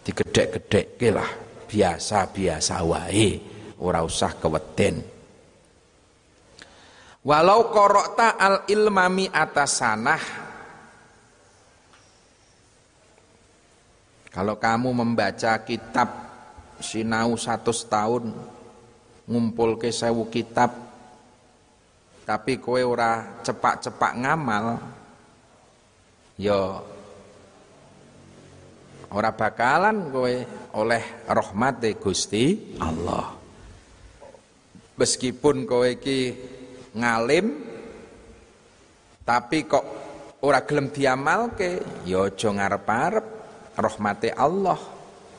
digedhek-gedhekke 0.00 1.08
lah 1.12 1.28
biasa-biasa 1.68 2.76
wae 2.80 3.28
ora 3.84 4.00
usah 4.00 4.32
keweden 4.40 5.19
walau 7.24 7.68
korokta 7.68 8.36
al 8.40 8.64
ilmami 8.68 9.28
atas 9.28 9.80
sanah 9.80 10.22
kalau 14.30 14.56
kamu 14.56 14.94
membaca 14.94 15.60
kitab 15.66 16.08
sinau 16.80 17.36
satu 17.36 17.74
tahun 17.74 18.32
ngumpul 19.28 19.76
ke 19.76 19.92
sewu 19.92 20.32
kitab 20.32 20.72
tapi 22.24 22.62
kowe 22.62 22.78
ora 22.78 23.42
cepak-cepak 23.42 24.12
ngamal 24.22 24.78
ya 26.38 26.78
ora 29.10 29.30
bakalan 29.34 30.14
kowe 30.14 30.34
oleh 30.78 31.02
rahmate 31.26 31.98
Gusti 31.98 32.78
Allah. 32.78 33.34
Meskipun 34.94 35.66
kowe 35.66 35.88
iki 35.90 36.38
ngalim 36.94 37.70
tapi 39.30 39.62
kok 39.62 39.84
ora 40.42 40.66
gelem 40.66 40.90
diamalke, 40.90 42.02
ya 42.08 42.26
aja 42.26 42.50
ngarep-arep 42.50 43.26
rahmate 43.78 44.34
Allah. 44.34 44.80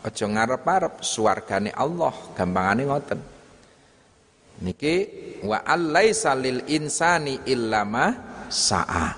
Aja 0.01 0.25
ngarep-arep 0.25 1.03
swargane 1.03 1.75
Allah, 1.75 2.15
gampangane 2.33 2.87
ngoten. 2.87 3.19
Niki 4.63 4.95
wa 5.43 5.59
allaisa 5.65 6.37
lil 6.39 6.63
insani 6.71 7.43
illama 7.49 8.15
sa'a. 8.47 9.09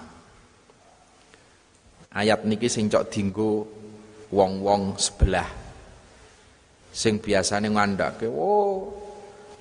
Ayat 2.17 2.41
niki 2.49 2.65
sing 2.65 2.89
cok 2.89 3.05
dinggo 3.13 3.67
wong-wong 4.33 4.97
sebelah. 4.97 5.49
Sing 6.89 7.21
biasane 7.21 7.69
ngandhake, 7.69 8.25
"Oh, 8.25 8.89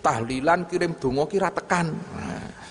tahlilan 0.01 0.65
kirim 0.65 0.97
donga 0.97 1.29
kira 1.29 1.53
tekan." 1.53 1.93
Nah. 1.93 2.62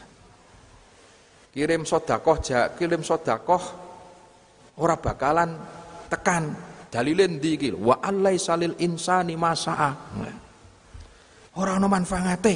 Kirim 1.51 1.83
sodakoh, 1.83 2.39
kirim 2.79 3.03
sodakoh 3.03 3.63
ora 4.79 4.95
bakalan 4.95 5.51
tekan. 6.07 6.71
Dalile 6.91 7.27
ndi 7.27 7.55
iki? 7.55 7.69
Wa 7.71 8.03
allai 8.03 8.35
salil 8.35 8.75
insani 8.83 9.39
masa'a. 9.39 9.91
Nah. 10.19 10.37
Ora 11.59 11.75
ana 11.75 11.87
manfaate 11.87 12.55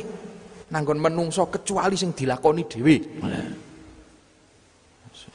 nanggon 0.71 0.99
menungso 0.99 1.47
kecuali 1.47 1.95
sing 1.99 2.15
dilakoni. 2.15 2.63
Nah. 3.23 3.47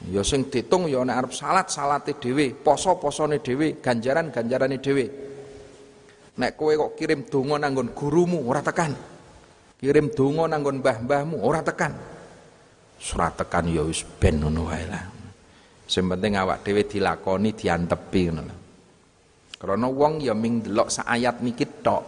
Ya 0.09 0.25
sing 0.25 0.49
ditung 0.49 0.89
ya 0.89 1.05
nek 1.05 1.17
arep 1.17 1.33
salat 1.33 1.69
salate 1.69 2.17
dhewe, 2.17 2.57
poso-posone 2.57 3.41
dhewe, 3.41 3.77
ganjaran-ganjarane 3.77 4.77
dhewe. 4.81 5.05
Nek 6.41 6.57
kowe 6.57 6.73
kok 6.73 6.97
kirim 6.97 7.29
donga 7.29 7.61
nanggon 7.61 7.93
gurumu 7.93 8.41
ora 8.49 8.65
tekan. 8.65 8.97
Kirim 9.77 10.09
donga 10.13 10.49
nanggon 10.49 10.81
mbah-mbahmu 10.81 11.41
ora 11.41 11.61
tekan. 11.61 12.10
Surat 13.01 13.33
tekan 13.33 13.65
ya 13.65 13.81
wis 13.81 14.05
ben 14.05 14.45
ngono 14.45 14.69
wae 14.69 14.85
lah. 14.85 15.05
Sing 15.89 16.05
penting 16.05 16.37
awak 16.37 16.61
dhewe 16.61 16.85
dilakoni 16.85 17.57
diantepi 17.57 18.21
ngono 18.29 18.41
lho. 18.45 18.55
Karena 19.57 19.89
wong 19.89 20.21
ya 20.21 20.37
ming 20.37 20.61
delok 20.61 20.93
sak 20.93 21.09
ayat 21.09 21.41
niki 21.41 21.65
tok. 21.81 22.03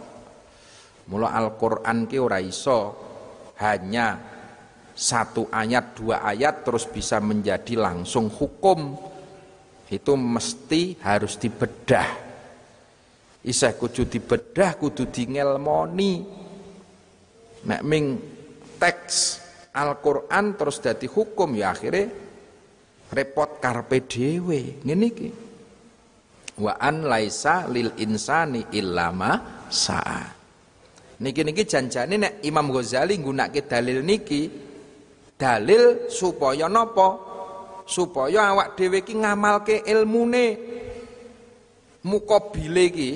Mula 1.10 1.34
Al-Qur'an 1.34 2.06
ki 2.06 2.16
ora 2.16 2.38
iso 2.40 2.78
hanya 3.60 4.16
satu 4.94 5.50
ayat 5.50 5.98
dua 5.98 6.22
ayat 6.22 6.62
terus 6.62 6.86
bisa 6.86 7.18
menjadi 7.18 7.74
langsung 7.74 8.30
hukum 8.30 8.94
itu 9.90 10.12
mesti 10.14 10.96
harus 11.02 11.36
dibedah 11.36 12.24
isah 13.44 13.76
kudu 13.76 14.08
dibedah 14.08 14.80
kudu 14.80 15.12
dingelmoni 15.12 16.24
nek 17.68 17.82
ming 17.84 18.16
teks 18.80 19.43
Al-Qur'an 19.74 20.54
terus 20.54 20.78
dadi 20.78 21.10
hukum 21.10 21.50
ya 21.58 21.74
akhirnya 21.74 22.06
repot 23.10 23.58
karpe 23.58 24.06
dhewe. 24.06 24.82
Ngene 24.86 25.06
iki. 25.10 25.28
Wa 26.62 26.78
an 26.78 27.10
laisa 27.10 27.66
lil 27.66 27.90
insani 27.98 28.70
illama 28.70 29.66
sa'a. 29.66 30.22
Niki 31.18 31.42
niki 31.42 31.66
janjane 31.66 32.14
nek 32.18 32.32
Imam 32.46 32.70
Ghazali 32.70 33.18
nggunakake 33.18 33.66
dalil 33.66 34.02
niki 34.06 34.50
dalil 35.34 36.06
supaya 36.10 36.70
napa? 36.70 37.18
Supaya 37.86 38.54
awak 38.54 38.78
dhewe 38.78 39.02
iki 39.02 39.18
ngamalke 39.18 39.82
ilmune. 39.90 40.46
Mukabile 42.04 42.84
iki 42.86 43.10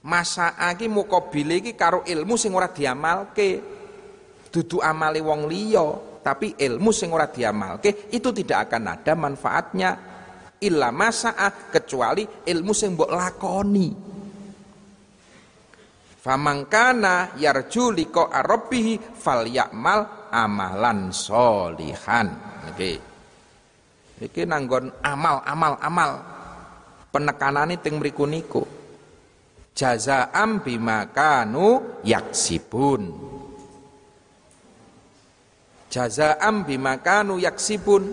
masaa 0.00 0.72
iki 0.72 0.88
mukabile 0.88 1.60
iki 1.60 1.72
karo 1.76 2.06
ilmu 2.08 2.40
sing 2.40 2.54
ora 2.56 2.70
diamalke 2.70 3.81
dudu 4.52 4.84
amale 4.84 5.24
wong 5.24 5.48
liya 5.48 6.12
tapi 6.22 6.54
ilmu 6.54 6.92
sing 6.94 7.10
ora 7.10 7.26
diamalke 7.26 8.12
itu 8.12 8.30
tidak 8.30 8.70
akan 8.70 8.82
ada 8.94 9.12
manfaatnya. 9.18 9.90
Illa 10.62 10.94
masaa 10.94 11.74
kecuali 11.74 12.22
ilmu 12.22 12.70
sing 12.70 12.94
mbok 12.94 13.10
lakoni. 13.10 13.90
Famangkana 16.22 17.34
yarju 17.34 17.90
liqa 17.90 18.30
rabbih 18.30 19.18
falyamal 19.18 20.30
amalan 20.30 21.10
solihan 21.10 22.30
iki 22.70 22.94
iki 24.22 24.42
nanggon 24.46 25.02
amal 25.02 25.42
amal 25.42 25.74
amal. 25.82 26.10
Penekanane 27.10 27.82
teng 27.82 27.98
mriku 27.98 28.24
niku. 28.30 28.62
Jazaam 29.74 30.62
bima 30.62 31.10
kanu 31.10 31.98
yaksibun 32.06 33.32
jazaam 35.92 36.64
bima 36.64 36.96
kanu 37.04 37.36
yaksibun 37.36 38.08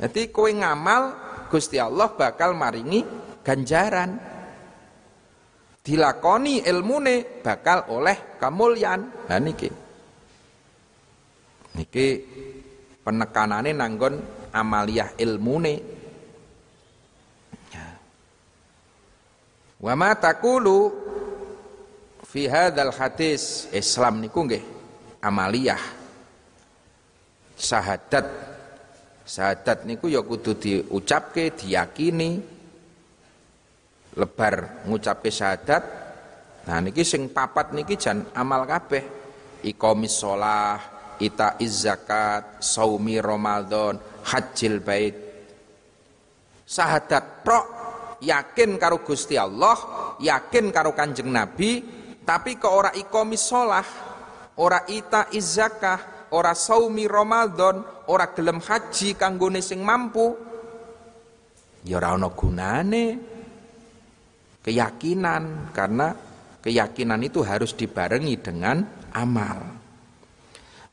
jadi 0.00 0.32
kowe 0.32 0.48
ngamal 0.48 1.28
Gusti 1.52 1.76
Allah 1.76 2.08
bakal 2.16 2.56
maringi 2.56 3.04
ganjaran 3.44 4.16
dilakoni 5.84 6.64
ilmune 6.64 7.44
bakal 7.44 7.92
oleh 7.92 8.40
kamulyan 8.40 9.28
nah 9.28 9.36
niki 9.36 9.68
Niki 11.78 12.26
penekanane 13.06 13.70
nanggon 13.70 14.18
amaliyah 14.50 15.14
ilmune. 15.14 15.74
Ya. 17.70 17.86
Wa 19.78 19.94
ma 19.94 20.10
taqulu 20.18 20.90
fi 22.26 22.50
hadzal 22.50 22.90
hadis 22.90 23.70
Islam 23.70 24.18
niku 24.18 24.42
nggih 24.42 24.64
amaliyah. 25.22 25.97
Sahadat 27.58 28.48
Sahadat 29.28 29.84
niku 29.84 30.08
ya 30.08 30.24
kudu 30.24 30.56
diucapke, 30.56 31.52
diyakini. 31.52 32.40
Lebar 34.16 34.88
ngucapke 34.88 35.28
syahadat. 35.28 35.84
Nah 36.64 36.80
niki 36.80 37.04
sing 37.04 37.28
papat 37.28 37.76
niki 37.76 38.00
jan 38.00 38.24
amal 38.32 38.64
kabeh. 38.64 39.04
Iqamis 39.68 40.24
ita 41.20 41.60
zakat, 41.60 42.64
saumi 42.64 43.20
Ramadan, 43.20 44.00
hajjil 44.24 44.80
bait. 44.80 45.14
Sahadat 46.64 47.44
tok 47.44 47.66
yakin 48.24 48.80
karo 48.80 49.04
Gusti 49.04 49.36
Allah, 49.36 49.76
yakin 50.24 50.72
karo 50.72 50.96
Kanjeng 50.96 51.28
Nabi, 51.28 51.84
tapi 52.24 52.56
kok 52.56 52.72
ora 52.72 52.90
sholah, 53.36 53.86
ora 54.56 54.86
ita 54.88 55.28
izakah, 55.34 56.17
ora 56.34 56.52
saumi 56.52 57.08
Ramadan, 57.08 57.84
ora 58.08 58.32
gelem 58.32 58.60
haji 58.60 59.14
kanggone 59.14 59.60
sing 59.60 59.80
mampu. 59.80 60.34
Ya 61.86 62.00
ora 62.00 62.16
ana 62.16 62.28
gunane. 62.32 63.04
Keyakinan 64.64 65.72
karena 65.72 66.12
keyakinan 66.60 67.24
itu 67.24 67.40
harus 67.40 67.72
dibarengi 67.72 68.36
dengan 68.36 68.84
amal. 69.16 69.80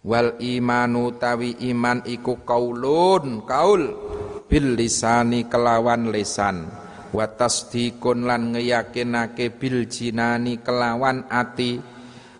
Wal 0.06 0.38
imanu 0.38 1.18
tawi 1.18 1.58
iman 1.74 2.06
iku 2.06 2.46
kaulun 2.46 3.42
kaul 3.44 3.84
bil 4.46 4.78
lisani 4.78 5.50
kelawan 5.50 6.14
lisan 6.14 6.70
wa 7.10 7.26
tasdikun 7.26 8.30
lan 8.30 8.54
ngeyakinake 8.54 9.50
bil 9.58 9.90
jinani 9.90 10.62
kelawan 10.62 11.26
ati 11.26 11.95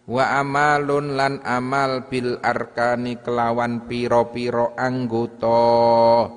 wa 0.06 0.38
amalun 0.38 1.18
lan 1.18 1.42
amal 1.42 2.06
bil 2.06 2.38
arkani 2.42 3.22
kelawan 3.22 3.90
piro-piro 3.90 4.78
anggota. 4.78 6.30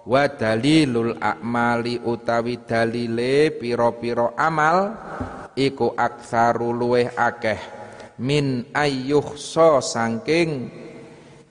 Wa 0.00 0.24
dalilul 0.32 1.20
akmali 1.20 2.00
utawi 2.00 2.64
dalile 2.64 3.52
piro-piro 3.52 4.32
amal 4.34 4.96
iku 5.52 5.92
aksaru 5.92 6.72
luweh 6.72 7.12
akeh. 7.12 7.60
Min 8.20 8.68
ayyuhsa 8.72 9.80
sangking 9.80 10.68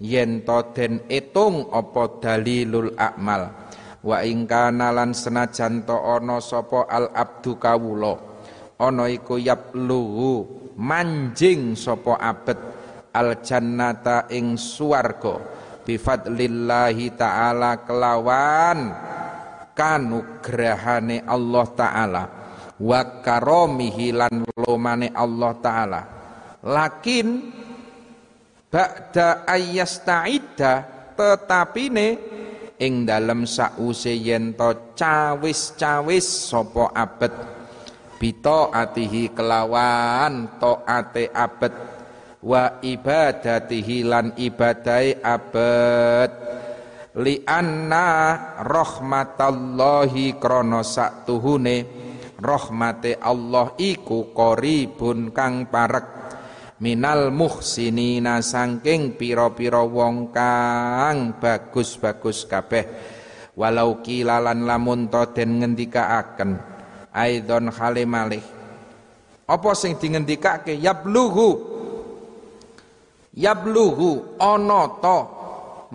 yen 0.01 0.45
to 0.45 0.74
den 0.74 1.05
etung 1.09 1.70
apa 1.74 2.22
dalilul 2.22 2.93
akmal 2.93 3.53
wa 3.99 4.22
ing 4.22 4.45
kana 4.45 4.93
lan 4.93 5.11
senajan 5.17 5.84
to 5.84 5.97
ana 5.97 6.41
sapa 6.41 6.89
al 6.89 7.13
abdu 7.13 7.57
kawula. 7.57 8.17
Ana 8.80 9.11
iku 9.11 9.36
yabluhu 9.36 10.32
manjing 10.80 11.75
sapa 11.75 12.15
abet 12.15 12.59
al 13.11 13.43
jannata 13.43 14.32
ing 14.32 14.55
swarga 14.55 15.43
bifadlillahi 15.84 17.19
taala 17.19 17.84
kelawan 17.84 18.80
kanugrahane 19.75 21.23
Allah 21.27 21.67
taala. 21.75 22.23
Wa 22.80 23.19
karomihi 23.19 24.15
lan 24.15 24.47
lomane 24.55 25.11
Allah 25.11 25.51
taala. 25.59 26.01
Lakin 26.63 27.27
ba'da 28.71 29.43
ayyasta'idda 29.43 30.71
tetapine 31.15 32.07
ing 32.80 33.03
dalem 33.03 33.43
sause 33.43 34.15
yen 34.15 34.55
cawis-cawis 34.95 36.27
sapa 36.47 36.95
abet 36.95 37.32
bito 38.20 38.67
atihi 38.70 39.32
kelawan 39.32 40.59
taate 40.59 41.32
abet. 41.32 41.74
Wa 42.43 42.84
ibadatihi 42.84 44.03
lan 44.03 44.36
ibadai 44.36 45.24
abet. 45.24 46.32
Li 47.20 47.41
anna 47.47 48.07
rahmatallahi 48.63 50.38
krana 50.38 50.84
saktuhune 50.84 51.78
rahmate 52.39 53.20
Allah 53.20 53.76
iku 53.80 54.36
qaribun 54.36 55.32
kang 55.36 55.67
parek. 55.72 56.07
Minal 56.80 57.36
muhsinina 57.36 58.39
sangking 58.39 59.20
piro-piro 59.20 59.84
wong 59.84 60.32
kang 60.32 61.36
bagus-bagus 61.36 62.47
kabeh. 62.47 62.86
Walau 63.59 63.99
kilalan 63.99 64.63
lamun 64.63 65.11
to 65.11 65.20
den 65.36 65.59
ngendikaaken 65.59 66.78
aidon 67.14 67.74
hale 67.74 68.03
malih 68.05 68.60
apa 69.49 69.74
sing 69.74 69.97
dingendikake? 69.97 70.78
Yabluhu. 70.78 71.49
Yabluhu 73.34 74.38
ana 74.38 74.84
to 75.01 75.20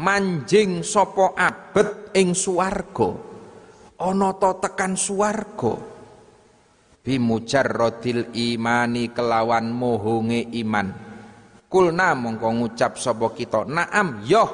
manjing 0.02 0.82
sapa 0.82 1.38
abet 1.38 2.10
ing 2.18 2.34
swarga? 2.34 3.14
Ana 4.02 4.34
to 4.34 4.58
tekan 4.58 4.98
swarga? 4.98 5.78
Bimujarrodil 7.04 8.34
imani 8.34 9.14
kelawan 9.14 9.70
mohonge 9.70 10.50
iman. 10.58 10.88
Kulna 11.70 12.10
mongko 12.18 12.48
ngucap 12.58 12.98
sapa 12.98 13.30
kita 13.38 13.66
naam 13.70 14.26
yoh 14.26 14.50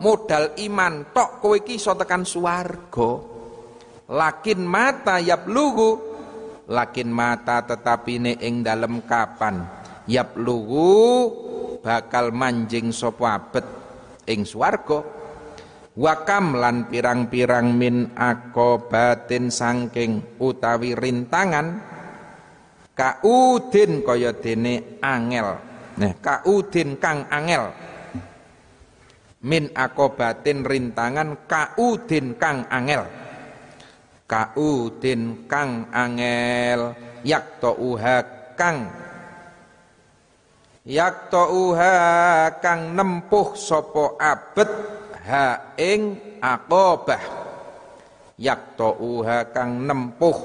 modal 0.00 0.56
iman 0.64 1.12
tok 1.12 1.44
kowe 1.44 1.56
iki 1.56 1.76
iso 1.76 1.92
tekan 1.92 2.24
swarga 2.24 3.29
lakin 4.10 4.66
mata 4.66 5.22
yablugu 5.22 6.02
lakin 6.66 7.08
mata 7.14 7.62
tetapine 7.62 8.34
ing 8.42 8.66
dalem 8.66 9.06
kapan? 9.06 9.62
Yablugu 10.10 10.90
bakal 11.78 12.34
manjing 12.34 12.90
sapa 12.90 13.38
abet 13.38 13.66
ing 14.26 14.42
swarga. 14.42 15.22
Wakam 15.90 16.54
lan 16.54 16.86
pirang-pirang 16.86 17.74
min 17.74 18.14
akobatin 18.14 19.50
sangking 19.50 20.38
utawi 20.38 20.94
rintangan 20.94 21.82
kaudin 22.94 24.00
kaya 24.06 24.32
dene 24.38 25.02
angel. 25.02 25.58
Nah 25.98 26.12
kaudin 26.22 26.96
kang 26.96 27.26
angel. 27.28 27.74
Min 29.44 29.74
akobatin 29.74 30.62
rintangan 30.62 31.44
kaudin 31.50 32.38
kang 32.38 32.64
angel 32.70 33.04
kaudin 34.30 35.50
kang 35.50 35.90
angel 35.90 36.94
yakto 37.26 37.74
uha 37.74 38.22
kang 38.54 38.86
yakto 40.86 41.42
uha 41.50 41.98
kang 42.62 42.94
nempuh 42.94 43.58
sopo 43.58 44.14
abet 44.22 44.70
ha 45.26 45.74
ing 45.74 46.38
aqabah 46.38 47.24
uha 49.02 49.38
kang 49.50 49.82
nempuh 49.82 50.38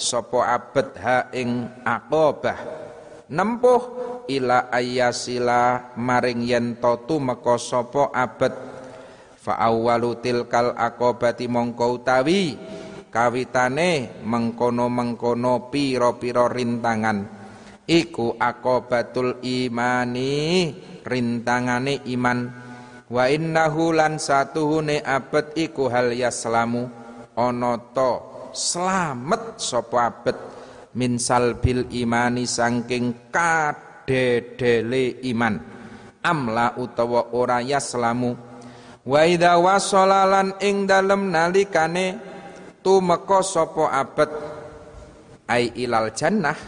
sapa 0.00 0.40
abet 0.56 0.88
ha 1.00 1.28
ing 1.34 1.66
aqabah 1.82 2.58
nempuh 3.28 3.82
ila 4.30 4.70
ayasila 4.70 5.92
maring 5.98 6.46
yen 6.46 6.66
to 6.78 6.94
tumeka 7.04 7.58
sapa 7.58 8.14
abet. 8.14 8.54
Fa 9.40 9.56
awwalu 9.56 10.20
tilkal 10.20 10.76
aqabati 10.76 11.48
mongko 11.48 11.96
utawi 11.96 12.60
kawitane 13.10 14.22
mengkono-mengkono 14.22 15.68
pira-pira 15.68 16.46
rintangan. 16.46 17.18
Iku 17.90 18.38
aqabatul 18.38 19.42
imani 19.42 20.70
rintangane 21.02 22.06
iman. 22.14 22.38
Wa 23.10 23.26
innahu 23.26 23.90
lan 23.90 24.22
satuhune 24.22 25.02
abet 25.02 25.58
iku 25.58 25.90
hal 25.90 26.14
yaslamu. 26.14 26.86
Ana 27.34 27.82
to 27.90 28.12
slamet 28.54 29.58
sapa 29.58 29.98
abet? 30.06 30.38
Min 30.94 31.18
salbil 31.18 31.90
imani 31.90 32.46
saking 32.46 33.30
kadedele 33.34 35.18
iman. 35.34 35.54
Amla 36.22 36.78
utawa 36.78 37.34
ora 37.34 37.58
yaslamu. 37.58 38.38
Wa 39.02 39.26
idza 39.26 39.58
wasalalan 39.58 40.54
ing 40.62 40.86
dalem 40.86 41.34
nalikane 41.34 42.29
tumeka 42.80 43.44
sapa 43.44 43.92
abet 43.92 44.30
ai 45.48 45.72
ilal 45.80 46.12
jannah. 46.12 46.58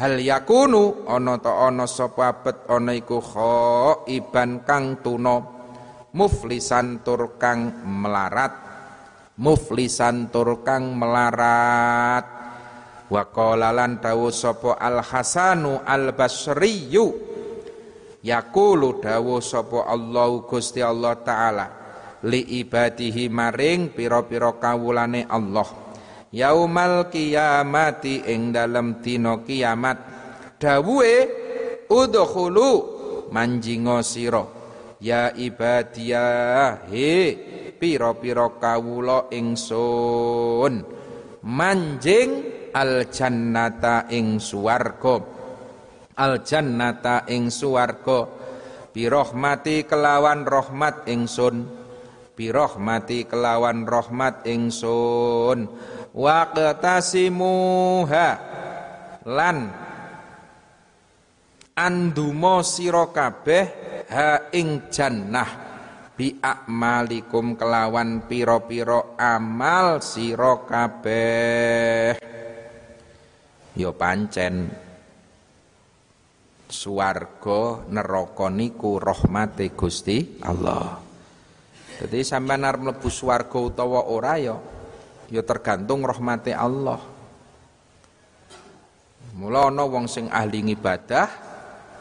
Hal 0.00 0.16
yakunu 0.16 1.04
ana 1.04 1.36
ta 1.36 1.68
ana 1.68 1.84
sapa 1.84 2.32
abet 2.32 2.64
ana 2.70 2.92
iku 2.96 3.20
iban 4.08 4.62
kang 4.64 5.00
tuna. 5.04 5.58
Muflisan 6.10 7.06
tur 7.06 7.38
kang 7.38 7.86
melarat. 7.86 8.50
Muflisan 9.38 10.28
tur 10.34 10.66
kang 10.66 10.98
melarat. 10.98 12.26
Wa 13.10 13.22
qala 13.30 13.74
dawu 13.98 14.30
sapa 14.30 14.78
al 14.78 15.02
hasanu 15.02 15.82
al 15.82 16.14
basriyu 16.14 17.10
yaqulu 18.22 19.02
dawu 19.02 19.42
sapa 19.42 19.90
Allah 19.90 20.30
Gusti 20.46 20.78
Allah 20.78 21.18
taala 21.18 21.79
li 22.26 22.60
ibadihi 22.60 23.32
maring 23.32 23.96
pira-pira 23.96 24.52
kawulane 24.60 25.24
Allah. 25.24 25.68
Yaumal 26.30 27.10
kiamati 27.10 28.22
ing 28.28 28.52
dalam 28.54 29.00
dina 29.02 29.40
kiamat. 29.42 29.98
Dawuhe 30.60 31.16
udkhulu 31.88 32.72
manjingo 33.32 33.98
sira. 34.04 34.44
Ya 35.00 35.32
ibadiyah 35.32 36.86
he 36.92 37.34
pira-pira 37.80 38.52
kawula 38.60 39.32
ingsun. 39.32 40.84
Manjing 41.40 42.30
al 42.76 43.08
jannata 43.08 44.06
ing 44.12 44.36
swarga. 44.36 45.16
Al 46.20 46.44
jannata 46.44 47.24
ing 47.32 47.48
swarga. 47.48 48.28
Bi 48.92 49.08
rahmati 49.08 49.88
kelawan 49.88 50.44
rahmat 50.44 51.08
ingsun 51.08 51.80
birahmati 52.40 53.28
kelawan 53.28 53.84
rahmat 53.84 54.48
ingsun. 54.48 55.68
Waqtasimuha 56.16 58.28
lan 59.28 59.68
andumo 61.76 62.64
sira 62.64 63.12
kabeh 63.12 63.66
ha 64.08 64.48
ing 64.56 64.88
jannah. 64.88 65.68
Bi 66.16 66.40
akmalikum 66.40 67.60
kelawan 67.60 68.24
piro-piro 68.24 69.20
amal 69.20 70.00
sira 70.00 70.64
kabeh. 70.64 72.16
Ya 73.76 73.92
pancen. 73.92 74.88
Swarga 76.70 77.82
neraka 77.90 78.46
niku 78.46 79.02
rahmate 79.02 79.74
Gusti 79.74 80.38
Allah 80.46 81.09
jadi 82.00 82.24
sampean 82.24 82.64
arep 82.64 82.80
mlebu 82.80 83.12
swarga 83.12 83.60
utawa 83.60 84.08
ora 84.08 84.40
ya 84.40 84.56
ya 85.28 85.44
tergantung 85.44 86.00
rahmati 86.00 86.56
Allah. 86.56 86.96
Mula 89.36 89.68
ana 89.68 89.84
wong 89.84 90.08
sing 90.08 90.32
ahli 90.32 90.64
ibadah 90.72 91.28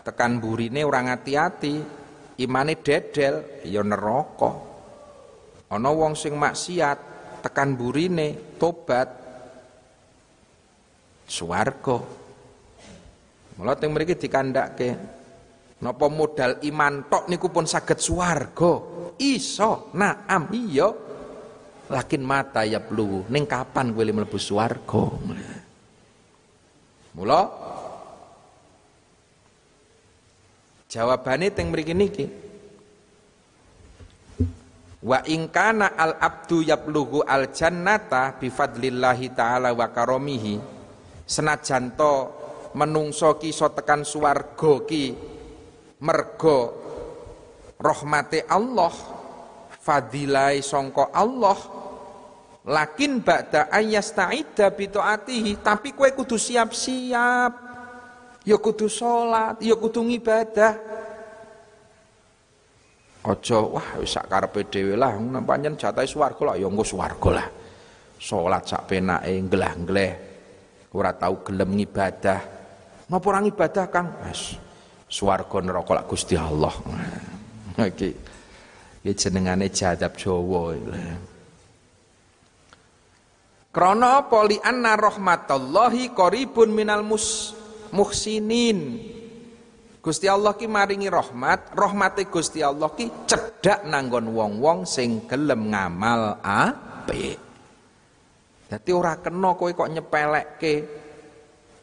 tekan 0.07 0.39
burine 0.39 0.87
ora 0.87 1.03
ngati-ati, 1.03 1.75
imane 2.39 2.79
dedel 2.79 3.43
ya 3.67 3.83
neraka. 3.83 4.51
Ana 5.67 5.91
wong 5.91 6.15
sing 6.15 6.39
maksiat 6.39 6.97
tekan 7.43 7.75
burine 7.75 8.55
tobat 8.55 9.11
swarga. 11.27 11.99
Mula 13.59 13.75
teng 13.75 13.91
mriki 13.91 14.15
dikandhake 14.15 15.18
napa 15.79 16.11
modal 16.11 16.59
iman 16.59 17.07
tok 17.07 17.31
niku 17.31 17.47
pun 17.51 17.63
saged 17.63 17.99
swarga. 17.99 18.99
Iso, 19.19 19.91
naam 19.99 20.47
iya. 20.55 20.87
Lakin 21.89 22.21
mata 22.21 22.61
ya 22.63 22.79
pelu, 22.79 23.25
ning 23.33 23.49
kapan 23.49 23.91
kowe 23.91 24.05
mlebu 24.05 24.37
swarga? 24.37 25.03
Mula 27.17 27.41
jawabane 30.85 31.49
teng 31.49 31.73
mriki 31.73 31.97
niki. 31.97 32.25
Wa 34.99 35.23
ingkana 35.25 35.95
al 35.95 36.19
abdu 36.19 36.61
yabluhu 36.61 37.23
al 37.23 37.49
jannata 37.55 38.35
bi 38.37 38.51
fadlillahi 38.51 39.33
taala 39.33 39.73
wa 39.73 39.87
karomihi. 39.89 40.59
Senajan 41.25 41.97
to 41.97 42.13
menungso 42.77 43.39
ki 43.41 43.49
so 43.49 43.71
tekan 43.73 44.05
ki 44.85 45.03
mergo 45.99 46.59
rahmate 47.79 48.47
Allah 48.47 48.91
fadilai 49.71 50.63
songko 50.63 51.11
Allah 51.11 51.57
lakin 52.67 53.23
ba'da 53.23 53.71
ayyasta'idda 53.71 54.71
bitaatihi 54.75 55.63
tapi 55.63 55.95
kue 55.95 56.11
kudu 56.15 56.35
siap-siap. 56.35 57.67
Ya 58.47 58.55
kudu 58.55 58.87
salat 58.87 59.59
ya 59.59 59.75
kudu 59.75 59.99
ngibadah. 59.99 60.73
Aja 63.19 63.59
wah 63.59 63.99
wis 63.99 64.15
sak 64.15 64.31
karepe 64.31 64.63
dhewe 64.71 64.95
lah 64.95 65.11
pancen 65.43 65.75
jatahe 65.75 66.07
swarga 66.07 66.53
lah. 66.53 66.55
Ya 66.55 66.71
engko 66.71 66.87
swarga 66.87 67.43
lah. 67.43 67.47
Salat 68.15 68.63
sak 68.63 68.87
penake 68.87 69.31
nglah-ngleh 69.43 70.11
ora 70.95 71.11
tau 71.11 71.43
gelem 71.43 71.75
ngibadah. 71.75 72.39
Ngapa 73.11 73.25
ora 73.27 73.39
Kang? 73.91 74.07
Wis 74.23 74.68
swarga 75.09 75.57
neraka 75.65 75.97
lak 75.97 76.05
Gusti 76.05 76.37
Allah 76.37 76.71
Iki 77.79 78.09
iki 78.99 79.11
jenengane 79.15 79.71
jadab 79.71 80.19
Jawa. 80.19 80.75
Krana 83.69 84.25
apa 84.25 84.39
li 84.43 84.59
anna 84.59 84.99
rahmatallahi 84.99 86.11
qaribun 86.11 86.73
minal 86.75 87.05
mus 87.05 87.55
muhsinin. 87.95 88.99
Gusti 89.99 90.27
Allah 90.31 90.55
ki 90.55 90.67
maringi 90.67 91.07
rahmat, 91.11 91.75
rahmate 91.75 92.27
Gusti 92.27 92.63
Allah 92.63 92.91
ki 92.91 93.29
cedhak 93.29 93.87
nanggon 93.87 94.31
wong-wong 94.31 94.83
sing 94.83 95.27
gelem 95.27 95.71
ngamal 95.71 96.39
apik. 96.43 97.39
Dadi 98.67 98.91
ora 98.91 99.15
kena 99.19 99.55
kowe 99.55 99.71
kok 99.71 99.91
nyepelekke 99.91 100.73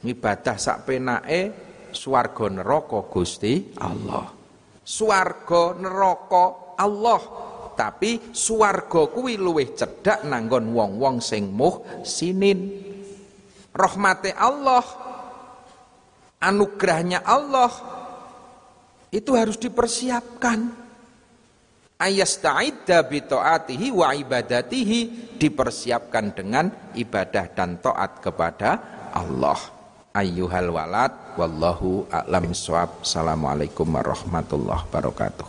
ngibadah 0.04 0.56
sak 0.60 0.86
penake 0.86 1.65
swarga 1.96 2.52
neraka 2.52 3.08
Gusti 3.08 3.72
Allah. 3.80 4.28
Swarga 4.84 5.72
neraka 5.80 6.76
Allah. 6.76 7.22
Tapi 7.76 8.32
swarga 8.32 9.08
kuwi 9.08 9.36
luwih 9.36 9.76
cedhak 9.76 10.24
nanggon 10.24 10.72
wong-wong 10.72 11.20
sing 11.20 11.52
muhsinin 11.52 12.72
rahmate 13.76 14.32
Allah 14.32 14.80
anugerahnya 16.40 17.20
Allah 17.20 17.68
itu 19.12 19.36
harus 19.36 19.60
dipersiapkan. 19.60 20.88
Ayasta'idda 21.96 23.04
bi 23.08 23.24
taatihi 23.24 23.88
wa 23.92 24.12
ibadatihi 24.12 25.32
dipersiapkan 25.36 26.32
dengan 26.32 26.68
ibadah 26.96 27.44
dan 27.52 27.80
taat 27.80 28.20
kepada 28.20 28.70
Allah 29.12 29.75
ayyuhal 30.16 30.72
walad 30.72 31.12
wallahu 31.36 32.08
a'lam 32.08 32.48
swab 32.56 32.88
assalamualaikum 33.04 33.84
warahmatullahi 33.84 34.80
wabarakatuh 34.88 35.46